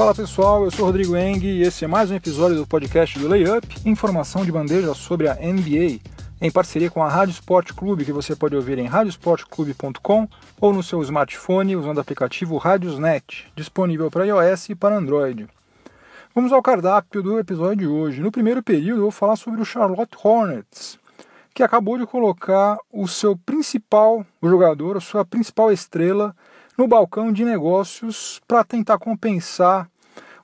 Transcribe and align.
Fala 0.00 0.14
pessoal, 0.14 0.64
eu 0.64 0.70
sou 0.70 0.86
Rodrigo 0.86 1.14
Eng 1.14 1.44
e 1.44 1.60
esse 1.60 1.84
é 1.84 1.86
mais 1.86 2.10
um 2.10 2.14
episódio 2.14 2.56
do 2.56 2.66
podcast 2.66 3.18
do 3.18 3.28
Layup, 3.28 3.68
informação 3.84 4.46
de 4.46 4.50
bandeja 4.50 4.94
sobre 4.94 5.28
a 5.28 5.34
NBA, 5.34 6.00
em 6.40 6.50
parceria 6.50 6.90
com 6.90 7.02
a 7.02 7.08
Rádio 7.10 7.32
Sport 7.32 7.74
Clube, 7.74 8.06
que 8.06 8.10
você 8.10 8.34
pode 8.34 8.56
ouvir 8.56 8.78
em 8.78 8.86
radiosportclube.com 8.86 10.26
ou 10.58 10.72
no 10.72 10.82
seu 10.82 11.02
smartphone 11.02 11.76
usando 11.76 11.98
o 11.98 12.00
aplicativo 12.00 12.56
Radiosnet, 12.56 13.52
disponível 13.54 14.10
para 14.10 14.24
iOS 14.24 14.70
e 14.70 14.74
para 14.74 14.96
Android. 14.96 15.46
Vamos 16.34 16.50
ao 16.50 16.62
cardápio 16.62 17.22
do 17.22 17.38
episódio 17.38 17.76
de 17.76 17.86
hoje. 17.86 18.22
No 18.22 18.32
primeiro 18.32 18.62
período, 18.62 19.00
eu 19.00 19.02
vou 19.02 19.10
falar 19.10 19.36
sobre 19.36 19.60
o 19.60 19.66
Charlotte 19.66 20.16
Hornets, 20.24 20.98
que 21.52 21.62
acabou 21.62 21.98
de 21.98 22.06
colocar 22.06 22.78
o 22.90 23.06
seu 23.06 23.36
principal 23.36 24.24
jogador, 24.42 24.96
a 24.96 25.00
sua 25.00 25.26
principal 25.26 25.70
estrela, 25.70 26.34
no 26.80 26.88
balcão 26.88 27.30
de 27.30 27.44
negócios 27.44 28.40
para 28.48 28.64
tentar 28.64 28.96
compensar 28.96 29.86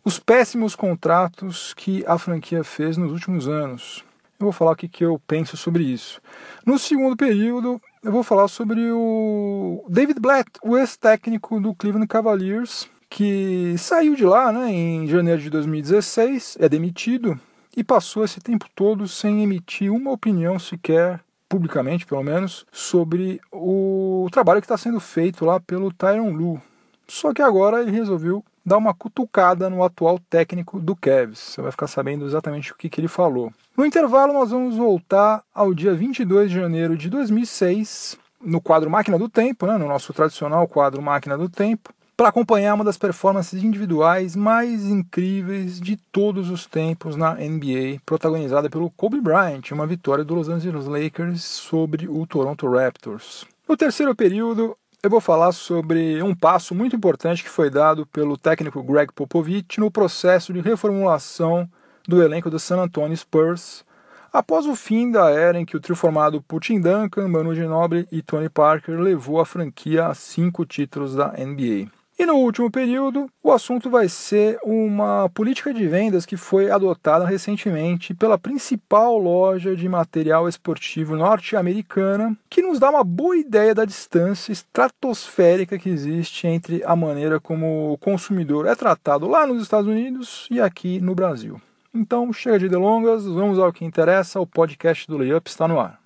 os 0.05 0.19
péssimos 0.19 0.77
contratos 0.77 1.73
que 1.73 2.05
a 2.07 2.19
franquia 2.19 2.63
fez 2.63 2.99
nos 2.99 3.11
últimos 3.11 3.49
anos. 3.49 4.05
Eu 4.39 4.45
vou 4.45 4.53
falar 4.53 4.73
o 4.73 4.77
que, 4.77 4.87
que 4.87 5.03
eu 5.03 5.19
penso 5.27 5.57
sobre 5.57 5.85
isso. 5.85 6.21
No 6.67 6.79
segundo 6.79 7.17
período, 7.17 7.81
eu 8.03 8.13
vou 8.13 8.23
falar 8.23 8.49
sobre 8.49 8.93
o 8.93 9.83
David 9.89 10.21
Blatt, 10.21 10.47
o 10.63 10.77
ex-técnico 10.77 11.59
do 11.59 11.75
Cleveland 11.75 12.07
Cavaliers, 12.07 12.87
que 13.09 13.75
saiu 13.79 14.15
de 14.15 14.27
lá 14.27 14.53
né, 14.53 14.71
em 14.71 15.07
janeiro 15.07 15.41
de 15.41 15.49
2016, 15.49 16.59
é 16.61 16.69
demitido 16.69 17.41
e 17.75 17.83
passou 17.83 18.23
esse 18.27 18.41
tempo 18.41 18.67
todo 18.75 19.09
sem 19.09 19.43
emitir 19.43 19.91
uma 19.91 20.11
opinião 20.11 20.59
sequer 20.59 21.19
publicamente, 21.49 22.07
pelo 22.07 22.23
menos, 22.23 22.67
sobre 22.73 23.41
o 23.53 24.29
trabalho 24.31 24.61
que 24.61 24.67
está 24.67 24.77
sendo 24.77 25.01
feito 25.01 25.45
lá 25.45 25.61
pelo 25.61 25.93
Tyron 25.93 26.31
Lu. 26.31 26.61
Só 27.09 27.33
que 27.33 27.43
agora 27.43 27.81
ele 27.83 27.91
resolveu 27.91 28.45
dar 28.65 28.79
uma 28.79 28.93
cutucada 28.93 29.71
no 29.71 29.85
atual 29.85 30.19
técnico 30.19 30.81
do 30.81 30.97
Cavs. 30.97 31.39
Você 31.39 31.63
vai 31.63 31.71
ficar 31.71 31.87
sabendo 31.87 32.27
exatamente 32.27 32.73
o 32.73 32.75
que, 32.75 32.89
que 32.89 33.01
ele 33.01 33.07
falou. 33.07 33.53
No 33.77 33.87
intervalo, 33.87 34.33
nós 34.33 34.51
vamos 34.51 34.77
voltar 34.77 35.45
ao 35.55 35.73
dia 35.73 35.95
22 35.95 36.51
de 36.51 36.57
janeiro 36.57 36.97
de 36.97 37.09
2006, 37.09 38.19
no 38.41 38.61
quadro 38.61 38.91
Máquina 38.91 39.19
do 39.19 39.29
Tempo, 39.29 39.67
né, 39.67 39.79
no 39.79 39.87
nosso 39.87 40.13
tradicional 40.13 40.67
quadro 40.67 41.01
Máquina 41.01 41.39
do 41.39 41.49
Tempo, 41.49 41.95
para 42.17 42.31
acompanhar 42.31 42.75
uma 42.75 42.85
das 42.85 42.97
performances 42.97 43.63
individuais 43.63 44.35
mais 44.35 44.87
incríveis 44.87 45.79
de 45.79 45.97
todos 45.97 46.51
os 46.51 46.65
tempos 46.65 47.15
na 47.15 47.35
NBA, 47.35 48.01
protagonizada 48.07 48.71
pelo 48.71 48.91
Kobe 48.91 49.21
Bryant, 49.21 49.71
uma 49.73 49.87
vitória 49.87 50.25
do 50.25 50.35
Los 50.35 50.49
Angeles 50.49 50.87
Lakers 50.87 51.45
sobre 51.45 52.09
o 52.09 52.27
Toronto 52.27 52.67
Raptors. 52.71 53.45
No 53.69 53.77
terceiro 53.77 54.15
período, 54.15 54.75
eu 55.03 55.11
vou 55.11 55.21
falar 55.21 55.53
sobre 55.53 56.23
um 56.23 56.35
passo 56.35 56.75
muito 56.75 56.97
importante 56.97 57.45
que 57.45 57.51
foi 57.51 57.69
dado 57.69 58.07
pelo 58.07 58.39
técnico 58.39 58.83
Greg 58.83 59.13
Popovich 59.13 59.79
no 59.79 59.91
processo 59.91 60.55
de 60.55 60.61
reformulação 60.61 61.69
do 62.09 62.23
elenco 62.23 62.49
do 62.49 62.59
San 62.59 62.81
Antonio 62.81 63.17
Spurs, 63.17 63.85
após 64.33 64.65
o 64.65 64.75
fim 64.75 65.11
da 65.11 65.31
era 65.31 65.61
em 65.61 65.67
que 65.67 65.77
o 65.77 65.81
trio 65.81 65.97
formado 65.97 66.41
por 66.41 66.63
Tim 66.63 66.81
Duncan, 66.81 67.29
Manu 67.29 67.55
Ginobili 67.55 68.09
e 68.11 68.23
Tony 68.23 68.49
Parker 68.49 68.99
levou 68.99 69.39
a 69.39 69.45
franquia 69.45 70.07
a 70.07 70.15
cinco 70.15 70.65
títulos 70.65 71.15
da 71.15 71.33
NBA. 71.33 71.96
E 72.19 72.25
no 72.25 72.37
último 72.37 72.71
período, 72.71 73.29
o 73.43 73.53
assunto 73.53 73.91
vai 73.91 74.09
ser 74.09 74.59
uma 74.65 75.29
política 75.29 75.75
de 75.75 75.87
vendas 75.87 76.25
que 76.25 76.35
foi 76.35 76.71
adotada 76.71 77.27
recentemente 77.27 78.15
pela 78.15 78.39
principal 78.39 79.19
loja 79.19 79.77
de 79.77 79.87
material 79.87 80.49
esportivo 80.49 81.15
norte-americana, 81.15 82.35
que 82.49 82.63
nos 82.63 82.79
dá 82.79 82.89
uma 82.89 83.05
boa 83.05 83.37
ideia 83.37 83.75
da 83.75 83.85
distância 83.85 84.51
estratosférica 84.51 85.79
que 85.79 85.91
existe 85.91 86.47
entre 86.47 86.83
a 86.87 86.97
maneira 86.97 87.39
como 87.39 87.93
o 87.93 87.99
consumidor 87.99 88.67
é 88.67 88.75
tratado 88.75 89.29
lá 89.29 89.47
nos 89.47 89.63
Estados 89.63 89.87
Unidos 89.87 90.49
e 90.51 90.59
aqui 90.59 90.99
no 91.03 91.15
Brasil. 91.15 91.61
Então, 91.95 92.33
chega 92.33 92.59
de 92.59 92.69
delongas, 92.69 93.27
vamos 93.27 93.59
ao 93.59 93.73
que 93.73 93.85
interessa, 93.85 94.41
o 94.41 94.47
podcast 94.47 95.07
do 95.07 95.19
Layup 95.19 95.51
está 95.51 95.69
no 95.69 95.79
ar. 95.79 96.01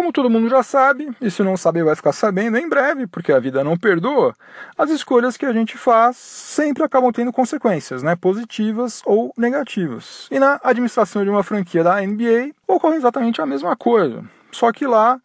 Como 0.00 0.14
todo 0.14 0.30
mundo 0.30 0.48
já 0.48 0.62
sabe, 0.62 1.10
e 1.20 1.30
se 1.30 1.42
não 1.42 1.58
saber 1.58 1.84
vai 1.84 1.94
ficar 1.94 2.12
sabendo 2.12 2.56
em 2.56 2.66
breve, 2.66 3.06
porque 3.06 3.30
a 3.30 3.38
vida 3.38 3.62
não 3.62 3.76
perdoa, 3.76 4.34
as 4.78 4.88
escolhas 4.88 5.36
que 5.36 5.44
a 5.44 5.52
gente 5.52 5.76
faz 5.76 6.16
sempre 6.16 6.82
acabam 6.82 7.12
tendo 7.12 7.30
consequências, 7.30 8.02
né, 8.02 8.16
positivas 8.16 9.02
ou 9.04 9.30
negativas. 9.36 10.26
E 10.30 10.38
na 10.38 10.58
administração 10.64 11.22
de 11.22 11.28
uma 11.28 11.42
franquia 11.42 11.84
da 11.84 12.00
NBA 12.00 12.52
ocorre 12.66 12.96
exatamente 12.96 13.42
a 13.42 13.46
mesma 13.46 13.76
coisa. 13.76 14.24
Só 14.50 14.72
que 14.72 14.86
lá 14.86 15.20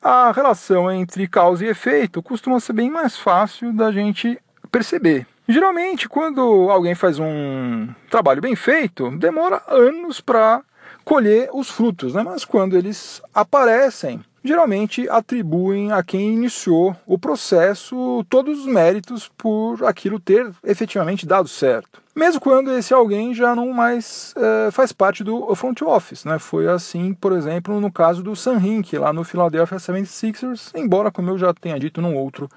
a 0.00 0.32
relação 0.32 0.90
entre 0.90 1.28
causa 1.28 1.66
e 1.66 1.68
efeito 1.68 2.22
costuma 2.22 2.58
ser 2.60 2.72
bem 2.72 2.90
mais 2.90 3.18
fácil 3.18 3.74
da 3.74 3.92
gente 3.92 4.40
perceber. 4.72 5.26
Geralmente, 5.46 6.08
quando 6.08 6.70
alguém 6.70 6.94
faz 6.94 7.18
um 7.18 7.88
trabalho 8.08 8.40
bem 8.40 8.56
feito, 8.56 9.10
demora 9.18 9.62
anos 9.68 10.22
para 10.22 10.62
colher 11.04 11.50
os 11.52 11.68
frutos, 11.70 12.14
né? 12.14 12.22
mas 12.22 12.44
quando 12.44 12.76
eles 12.76 13.22
aparecem, 13.34 14.24
geralmente 14.42 15.08
atribuem 15.08 15.92
a 15.92 16.02
quem 16.02 16.34
iniciou 16.34 16.96
o 17.06 17.18
processo 17.18 18.24
todos 18.28 18.60
os 18.60 18.66
méritos 18.66 19.30
por 19.36 19.84
aquilo 19.84 20.20
ter 20.20 20.50
efetivamente 20.62 21.26
dado 21.26 21.48
certo. 21.48 22.02
Mesmo 22.14 22.40
quando 22.40 22.70
esse 22.70 22.94
alguém 22.94 23.34
já 23.34 23.56
não 23.56 23.72
mais 23.72 24.34
é, 24.36 24.70
faz 24.70 24.92
parte 24.92 25.24
do 25.24 25.52
front 25.56 25.82
office. 25.82 26.24
Né? 26.24 26.38
Foi 26.38 26.68
assim, 26.68 27.12
por 27.12 27.32
exemplo, 27.32 27.80
no 27.80 27.90
caso 27.90 28.22
do 28.22 28.36
Sam 28.36 28.58
Hink, 28.58 28.96
lá 28.96 29.12
no 29.12 29.24
Philadelphia 29.24 29.78
76ers, 29.78 30.70
embora, 30.76 31.10
como 31.10 31.30
eu 31.30 31.38
já 31.38 31.52
tenha 31.52 31.78
dito 31.78 32.00
num 32.00 32.14
outro 32.14 32.48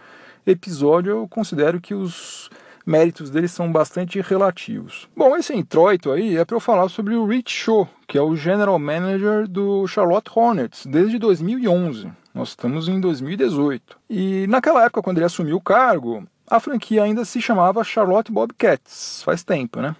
episódio, 0.45 1.11
eu 1.11 1.27
considero 1.27 1.81
que 1.81 1.95
os 1.95 2.51
méritos 2.87 3.29
deles 3.29 3.51
são 3.51 3.69
bastante 3.69 4.21
relativos. 4.21 5.09
Bom, 5.15 5.35
esse 5.35 5.53
introito 5.53 6.09
aí 6.09 6.37
é 6.37 6.45
para 6.45 6.55
eu 6.55 6.61
falar 6.61 6.87
sobre 6.87 7.15
o 7.15 7.25
Rich 7.25 7.53
Shaw, 7.53 7.87
que 8.07 8.17
é 8.17 8.21
o 8.21 8.35
General 8.35 8.79
Manager 8.79 9.45
do 9.45 9.85
Charlotte 9.87 10.31
Hornets 10.33 10.85
desde 10.85 11.19
2011. 11.19 12.09
Nós 12.33 12.49
estamos 12.49 12.87
em 12.87 12.99
2018. 13.01 13.97
E 14.09 14.47
naquela 14.47 14.85
época, 14.85 15.01
quando 15.01 15.17
ele 15.17 15.25
assumiu 15.25 15.57
o 15.57 15.61
cargo, 15.61 16.25
a 16.49 16.61
franquia 16.61 17.03
ainda 17.03 17.25
se 17.25 17.41
chamava 17.41 17.83
Charlotte 17.83 18.31
Bobcats. 18.31 19.21
Faz 19.23 19.43
tempo, 19.43 19.81
né? 19.81 19.95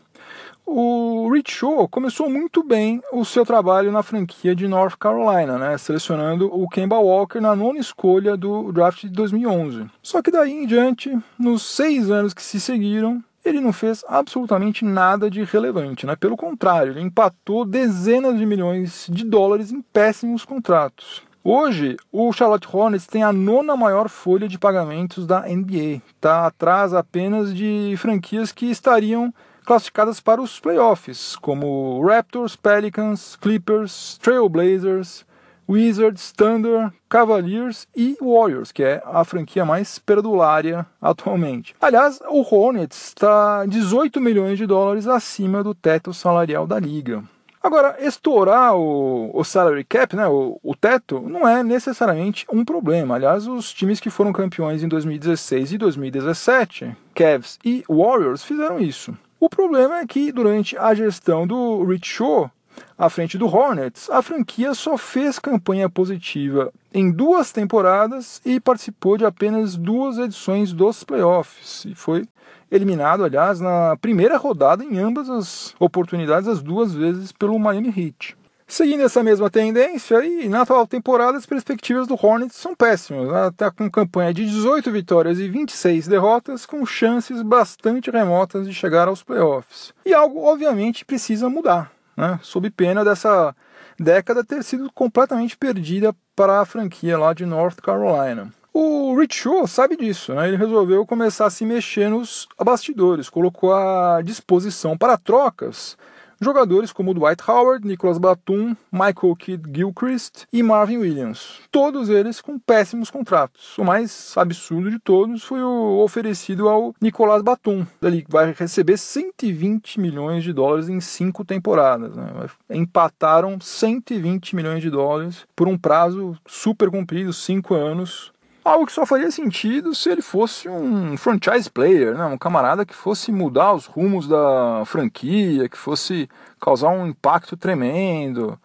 O 0.69 1.29
Rich 1.31 1.53
Shaw 1.53 1.88
começou 1.88 2.29
muito 2.29 2.61
bem 2.61 3.01
o 3.13 3.23
seu 3.23 3.45
trabalho 3.45 3.89
na 3.89 4.03
franquia 4.03 4.53
de 4.53 4.67
North 4.67 4.97
Carolina, 5.00 5.57
né, 5.57 5.78
selecionando 5.78 6.53
o 6.53 6.67
Kemba 6.67 6.97
Walker 6.97 7.39
na 7.39 7.55
nona 7.55 7.79
escolha 7.79 8.35
do 8.35 8.69
draft 8.73 9.03
de 9.03 9.09
2011. 9.09 9.85
Só 10.03 10.22
que 10.22 10.29
daí 10.29 10.51
em 10.51 10.67
diante, 10.67 11.17
nos 11.39 11.63
seis 11.63 12.11
anos 12.11 12.33
que 12.33 12.44
se 12.44 12.59
seguiram, 12.59 13.23
ele 13.45 13.61
não 13.61 13.72
fez 13.72 14.03
absolutamente 14.09 14.83
nada 14.83 15.31
de 15.31 15.41
relevante. 15.45 16.06
Né? 16.06 16.17
Pelo 16.17 16.35
contrário, 16.35 16.91
ele 16.91 17.00
empatou 17.00 17.63
dezenas 17.63 18.38
de 18.38 18.45
milhões 18.45 19.07
de 19.09 19.23
dólares 19.23 19.72
em 19.72 19.81
péssimos 19.81 20.44
contratos. 20.44 21.23
Hoje, 21.50 21.95
o 22.11 22.33
Charlotte 22.33 22.67
Hornets 22.69 23.07
tem 23.07 23.23
a 23.23 23.31
nona 23.31 23.77
maior 23.77 24.09
folha 24.09 24.50
de 24.50 24.59
pagamentos 24.59 25.25
da 25.25 25.44
NBA. 25.47 26.01
Está 26.13 26.45
atrás 26.45 26.94
apenas 26.94 27.56
de 27.56 27.95
franquias 27.97 28.51
que 28.51 28.69
estariam 28.69 29.33
classificadas 29.67 30.21
para 30.21 30.41
os 30.41 30.61
playoffs, 30.61 31.35
como 31.35 32.01
Raptors, 32.01 32.55
Pelicans, 32.55 33.35
Clippers, 33.35 34.17
Trailblazers, 34.19 35.25
Wizards, 35.69 36.31
Thunder, 36.31 36.89
Cavaliers 37.09 37.85
e 37.93 38.15
Warriors, 38.21 38.71
que 38.71 38.81
é 38.81 39.03
a 39.05 39.25
franquia 39.25 39.65
mais 39.65 39.99
perdulária 39.99 40.85
atualmente. 41.01 41.75
Aliás, 41.81 42.21
o 42.29 42.39
Hornets 42.49 43.09
está 43.09 43.65
18 43.65 44.21
milhões 44.21 44.57
de 44.57 44.65
dólares 44.65 45.05
acima 45.05 45.61
do 45.61 45.75
teto 45.75 46.13
salarial 46.13 46.65
da 46.65 46.79
liga. 46.79 47.21
Agora, 47.61 47.97
estourar 47.99 48.73
o, 48.73 49.29
o 49.33 49.43
salary 49.43 49.83
cap, 49.83 50.15
né, 50.15 50.25
o, 50.27 50.57
o, 50.63 50.73
teto, 50.73 51.19
não 51.19 51.45
é 51.45 51.61
necessariamente 51.61 52.45
um 52.49 52.63
problema. 52.63 53.15
Aliás, 53.15 53.45
os 53.45 53.73
times 53.73 53.99
que 53.99 54.09
foram 54.09 54.31
campeões 54.31 54.81
em 54.81 54.87
2016 54.87 55.73
e 55.73 55.77
2017, 55.77 56.95
Cavs 57.13 57.59
e 57.65 57.83
Warriors, 57.89 58.45
fizeram 58.45 58.79
isso. 58.79 59.13
O 59.39 59.50
problema 59.50 60.00
é 60.00 60.06
que 60.06 60.31
durante 60.31 60.75
a 60.78 60.95
gestão 60.95 61.45
do 61.45 61.84
Rich 61.84 62.10
Shaw, 62.10 62.50
à 62.98 63.10
frente 63.10 63.38
do 63.38 63.45
Hornets, 63.45 64.10
a 64.10 64.22
franquia 64.22 64.74
só 64.74 64.98
fez 64.98 65.38
campanha 65.38 65.89
positiva 65.89 66.72
em 66.94 67.12
duas 67.12 67.51
temporadas 67.51 68.42
e 68.45 68.60
participou 68.60 69.18
de 69.18 69.25
apenas 69.25 69.75
duas 69.75 70.18
edições 70.18 70.74
dos 70.74 71.04
playoffs. 71.04 71.86
E 71.86 71.94
foi 71.94 72.28
eliminado, 72.72 73.24
aliás, 73.24 73.60
na 73.60 73.95
primeira 73.98 74.38
rodada 74.38 74.84
em 74.84 74.98
ambas 75.00 75.30
as 75.30 75.75
oportunidades, 75.80 76.48
as 76.48 76.62
duas 76.62 76.94
vezes 76.94 77.31
pelo 77.31 77.57
Miami 77.57 77.89
Heat. 77.89 78.37
Seguindo 78.69 79.03
essa 79.03 79.23
mesma 79.23 79.49
tendência, 79.49 80.21
e 80.25 80.49
na 80.49 80.63
atual 80.63 80.85
temporada 80.85 81.37
as 81.37 81.45
perspectivas 81.45 82.05
do 82.05 82.15
Hornets 82.21 82.57
são 82.57 82.75
péssimas. 82.75 83.29
Está 83.49 83.71
com 83.71 83.89
campanha 83.89 84.33
de 84.33 84.45
18 84.45 84.91
vitórias 84.91 85.39
e 85.39 85.47
26 85.47 86.05
derrotas, 86.05 86.65
com 86.65 86.85
chances 86.85 87.41
bastante 87.41 88.11
remotas 88.11 88.67
de 88.67 88.73
chegar 88.73 89.07
aos 89.07 89.23
playoffs. 89.23 89.93
E 90.05 90.13
algo, 90.13 90.43
obviamente, 90.43 91.05
precisa 91.05 91.47
mudar, 91.47 91.89
né? 92.15 92.37
sob 92.43 92.69
pena 92.69 93.05
dessa 93.05 93.55
década 93.97 94.43
ter 94.43 94.61
sido 94.65 94.91
completamente 94.91 95.55
perdida 95.55 96.13
para 96.35 96.59
a 96.59 96.65
franquia 96.65 97.17
lá 97.17 97.33
de 97.33 97.45
North 97.45 97.79
Carolina. 97.81 98.51
O 98.73 99.17
Rich 99.17 99.43
Shaw 99.43 99.65
sabe 99.65 99.95
disso, 99.95 100.35
né? 100.35 100.49
ele 100.49 100.57
resolveu 100.57 101.05
começar 101.05 101.45
a 101.45 101.49
se 101.49 101.65
mexer 101.65 102.09
nos 102.09 102.49
bastidores, 102.61 103.29
colocou 103.29 103.73
à 103.73 104.21
disposição 104.21 104.97
para 104.97 105.17
trocas 105.17 105.97
jogadores 106.39 106.92
como 106.92 107.13
Dwight 107.13 107.44
Howard, 107.48 107.86
Nicholas 107.86 108.18
Batum, 108.18 108.75
Michael 108.92 109.36
Kidd 109.38 109.72
Gilchrist 109.74 110.45
e 110.51 110.62
Marvin 110.63 110.98
Williams. 110.98 111.60
Todos 111.72 112.10
eles 112.10 112.42
com 112.42 112.60
péssimos 112.60 113.10
contratos. 113.10 113.78
O 113.78 113.84
mais 113.84 114.34
absurdo 114.38 114.89
de 114.89 115.00
todos 115.00 115.44
foi 115.44 115.62
o 115.62 116.04
oferecido 116.04 116.68
ao 116.68 116.94
Nicolas 117.01 117.42
Batum. 117.42 117.86
Ele 118.01 118.25
vai 118.28 118.54
receber 118.57 118.98
120 118.98 120.00
milhões 120.00 120.44
de 120.44 120.54
dólares 120.54 120.89
em 120.89 121.00
cinco 121.00 121.44
temporadas. 121.44 122.16
Né? 122.16 122.31
Empataram 122.69 123.60
120 123.60 124.56
milhões 124.56 124.81
de 124.81 124.89
dólares 124.89 125.45
por 125.56 125.68
um 125.68 125.78
prazo 125.78 126.38
super 126.45 126.89
comprido, 126.89 127.34
cinco 127.34 127.74
anos. 127.74 128.31
Algo 128.67 128.85
que 128.85 128.91
só 128.91 129.05
faria 129.05 129.31
sentido 129.31 129.95
se 129.95 130.09
ele 130.09 130.21
fosse 130.21 130.67
um 130.67 131.15
franchise 131.15 131.69
player, 131.69 132.17
né? 132.17 132.25
um 132.25 132.37
camarada 132.37 132.85
que 132.85 132.93
fosse 132.93 133.31
mudar 133.31 133.73
os 133.73 133.85
rumos 133.85 134.27
da 134.27 134.83
franquia, 134.85 135.69
que 135.69 135.77
fosse 135.77 136.29
causar 136.59 136.89
um 136.89 137.07
impacto 137.07 137.55
tremendo. 137.55 138.59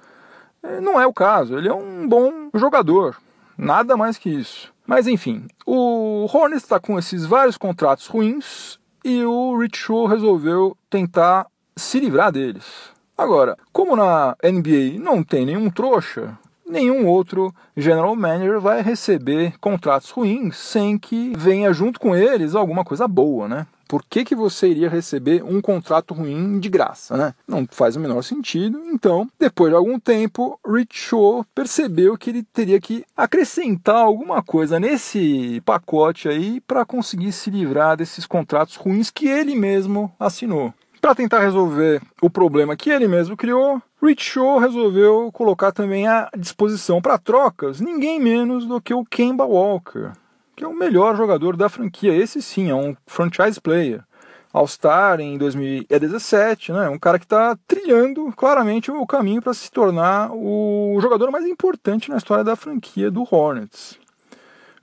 É, 0.60 0.80
não 0.80 1.00
é 1.00 1.06
o 1.06 1.12
caso, 1.12 1.56
ele 1.56 1.68
é 1.68 1.72
um 1.72 2.08
bom 2.08 2.50
jogador, 2.52 3.16
nada 3.56 3.96
mais 3.96 4.18
que 4.18 4.28
isso. 4.28 4.74
Mas 4.84 5.06
enfim, 5.06 5.46
o 5.64 6.26
Hornets 6.26 6.64
está 6.64 6.80
com 6.80 6.98
esses 6.98 7.24
vários 7.24 7.56
contratos 7.56 8.08
ruins 8.08 8.80
e 9.04 9.24
o 9.24 9.56
Rich 9.56 9.78
Shaw 9.78 10.06
resolveu 10.06 10.76
tentar 10.90 11.46
se 11.76 12.00
livrar 12.00 12.32
deles. 12.32 12.90
Agora, 13.16 13.56
como 13.72 13.94
na 13.94 14.36
NBA 14.42 14.98
não 14.98 15.22
tem 15.22 15.46
nenhum 15.46 15.70
trouxa, 15.70 16.36
nenhum 16.66 17.06
outro 17.06 17.54
general 17.76 18.14
manager 18.16 18.60
vai 18.60 18.82
receber 18.82 19.54
contratos 19.60 20.10
ruins 20.10 20.56
sem 20.56 20.98
que 20.98 21.32
venha 21.36 21.72
junto 21.72 22.00
com 22.00 22.14
eles 22.14 22.54
alguma 22.54 22.84
coisa 22.84 23.06
boa, 23.06 23.48
né? 23.48 23.66
Por 23.92 24.02
que, 24.08 24.24
que 24.24 24.34
você 24.34 24.68
iria 24.68 24.88
receber 24.88 25.44
um 25.44 25.60
contrato 25.60 26.14
ruim 26.14 26.58
de 26.58 26.70
graça, 26.70 27.14
né? 27.14 27.34
Não 27.46 27.68
faz 27.70 27.94
o 27.94 28.00
menor 28.00 28.22
sentido. 28.22 28.82
Então, 28.86 29.28
depois 29.38 29.70
de 29.70 29.76
algum 29.76 30.00
tempo, 30.00 30.58
Rich 30.66 30.98
Shaw 30.98 31.44
percebeu 31.54 32.16
que 32.16 32.30
ele 32.30 32.42
teria 32.42 32.80
que 32.80 33.04
acrescentar 33.14 33.96
alguma 33.96 34.42
coisa 34.42 34.80
nesse 34.80 35.60
pacote 35.66 36.26
aí 36.26 36.58
para 36.62 36.86
conseguir 36.86 37.32
se 37.32 37.50
livrar 37.50 37.94
desses 37.94 38.24
contratos 38.24 38.76
ruins 38.76 39.10
que 39.10 39.28
ele 39.28 39.54
mesmo 39.54 40.10
assinou. 40.18 40.72
Para 41.02 41.16
tentar 41.16 41.40
resolver 41.40 42.00
o 42.22 42.30
problema 42.30 42.76
que 42.76 42.88
ele 42.88 43.08
mesmo 43.08 43.36
criou, 43.36 43.82
Rich 44.00 44.22
Shaw 44.22 44.60
resolveu 44.60 45.32
colocar 45.32 45.72
também 45.72 46.06
à 46.06 46.30
disposição 46.38 47.02
para 47.02 47.18
trocas 47.18 47.80
ninguém 47.80 48.20
menos 48.20 48.66
do 48.66 48.80
que 48.80 48.94
o 48.94 49.04
Kemba 49.04 49.44
Walker, 49.44 50.12
que 50.54 50.62
é 50.62 50.68
o 50.68 50.72
melhor 50.72 51.16
jogador 51.16 51.56
da 51.56 51.68
franquia. 51.68 52.14
Esse 52.14 52.40
sim 52.40 52.70
é 52.70 52.74
um 52.76 52.96
franchise 53.04 53.60
player. 53.60 54.04
All-Star 54.52 55.18
em 55.18 55.36
2017, 55.36 56.72
né? 56.72 56.88
Um 56.88 57.00
cara 57.00 57.18
que 57.18 57.24
está 57.24 57.58
trilhando 57.66 58.32
claramente 58.36 58.92
o 58.92 59.04
caminho 59.04 59.42
para 59.42 59.54
se 59.54 59.72
tornar 59.72 60.30
o 60.32 60.96
jogador 61.02 61.32
mais 61.32 61.44
importante 61.44 62.10
na 62.10 62.18
história 62.18 62.44
da 62.44 62.54
franquia 62.54 63.10
do 63.10 63.26
Hornets 63.28 63.98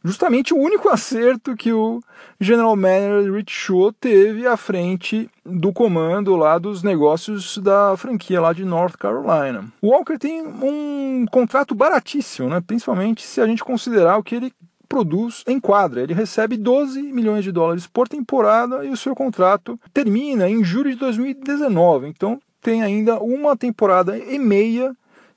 justamente 0.04 0.54
o 0.54 0.58
único 0.58 0.90
acerto 0.90 1.56
que 1.56 1.74
o 1.74 2.02
General 2.40 2.76
Manager 2.76 3.34
Rich 3.34 3.52
Shaw 3.52 3.92
teve 3.94 4.48
à 4.48 4.56
frente 4.56 5.30
do 5.46 5.74
comando 5.74 6.36
lá 6.36 6.58
dos 6.58 6.84
negócios 6.84 7.58
da 7.58 7.96
franquia 7.98 8.40
lá 8.40 8.54
de 8.54 8.64
North 8.64 8.98
Carolina. 8.98 9.66
O 9.82 9.90
Walker 9.90 10.18
tem 10.18 10.42
um 10.42 11.26
contrato 11.32 11.76
baratíssimo, 11.76 12.50
né? 12.50 12.62
principalmente 12.66 13.24
se 13.24 13.42
a 13.42 13.48
gente 13.48 13.64
considerar 13.64 14.18
o 14.18 14.24
que 14.24 14.36
ele 14.36 14.54
produz 14.88 15.44
em 15.48 15.60
quadra. 15.60 16.02
Ele 16.02 16.14
recebe 16.14 16.58
12 16.58 17.02
milhões 17.02 17.44
de 17.44 17.52
dólares 17.52 17.86
por 17.86 18.08
temporada 18.08 18.84
e 18.84 18.90
o 18.90 18.98
seu 18.98 19.16
contrato 19.16 19.80
termina 19.94 20.50
em 20.50 20.64
julho 20.64 20.90
de 20.90 20.98
2019. 20.98 22.08
Então 22.08 22.42
tem 22.62 22.82
ainda 22.82 23.20
uma 23.20 23.56
temporada 23.56 24.18
e 24.18 24.40
meia 24.40 24.96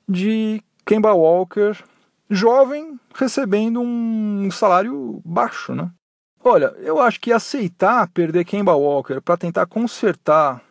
de 0.09 0.61
Kemba 0.85 1.13
Walker 1.13 1.77
jovem 2.33 2.99
recebendo 3.13 3.81
um 3.81 4.49
salário 4.51 5.21
baixo, 5.25 5.73
né? 5.73 5.89
Olha, 6.43 6.73
eu 6.79 6.99
acho 6.99 7.21
que 7.21 7.31
aceitar 7.31 8.09
perder 8.09 8.43
Kemba 8.43 8.73
Walker 8.73 9.21
para 9.21 9.37
tentar 9.37 9.65
consertar 9.65 10.61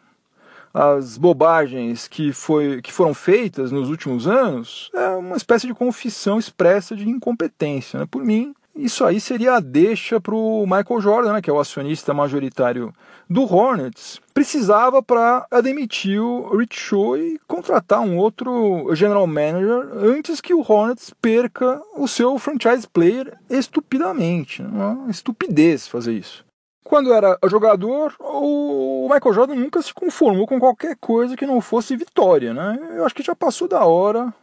as 0.74 1.18
bobagens 1.18 2.08
que, 2.08 2.32
foi, 2.32 2.80
que 2.80 2.92
foram 2.92 3.12
feitas 3.12 3.70
nos 3.70 3.90
últimos 3.90 4.26
anos 4.26 4.90
é 4.94 5.08
uma 5.08 5.36
espécie 5.36 5.66
de 5.66 5.74
confissão 5.74 6.38
expressa 6.38 6.96
de 6.96 7.08
incompetência. 7.08 8.00
Né? 8.00 8.06
Por 8.10 8.24
mim, 8.24 8.54
isso 8.74 9.04
aí 9.04 9.20
seria 9.20 9.54
a 9.54 9.60
deixa 9.60 10.20
para 10.20 10.34
o 10.34 10.64
Michael 10.64 11.00
Jordan, 11.00 11.32
né, 11.34 11.42
que 11.42 11.50
é 11.50 11.52
o 11.52 11.60
acionista 11.60 12.14
majoritário 12.14 12.92
do 13.28 13.42
Hornets, 13.42 14.20
precisava 14.34 15.02
para 15.02 15.46
demitir 15.62 16.20
o 16.20 16.56
Rich 16.56 16.78
Shaw 16.78 17.16
e 17.16 17.38
contratar 17.46 18.00
um 18.00 18.16
outro 18.16 18.94
general 18.94 19.26
manager 19.26 19.88
antes 19.94 20.40
que 20.40 20.54
o 20.54 20.60
Hornets 20.60 21.12
perca 21.20 21.80
o 21.96 22.08
seu 22.08 22.38
franchise 22.38 22.86
player 22.86 23.36
estupidamente. 23.48 24.62
Uma 24.62 25.10
estupidez 25.10 25.86
fazer 25.86 26.12
isso. 26.12 26.44
Quando 26.84 27.12
era 27.12 27.38
jogador, 27.48 28.14
o 28.18 29.08
Michael 29.10 29.34
Jordan 29.34 29.54
nunca 29.54 29.80
se 29.80 29.94
conformou 29.94 30.46
com 30.46 30.60
qualquer 30.60 30.96
coisa 31.00 31.36
que 31.36 31.46
não 31.46 31.60
fosse 31.60 31.96
vitória. 31.96 32.52
Né? 32.52 32.78
Eu 32.96 33.06
acho 33.06 33.14
que 33.14 33.22
já 33.22 33.34
passou 33.34 33.68
da 33.68 33.84
hora 33.84 34.34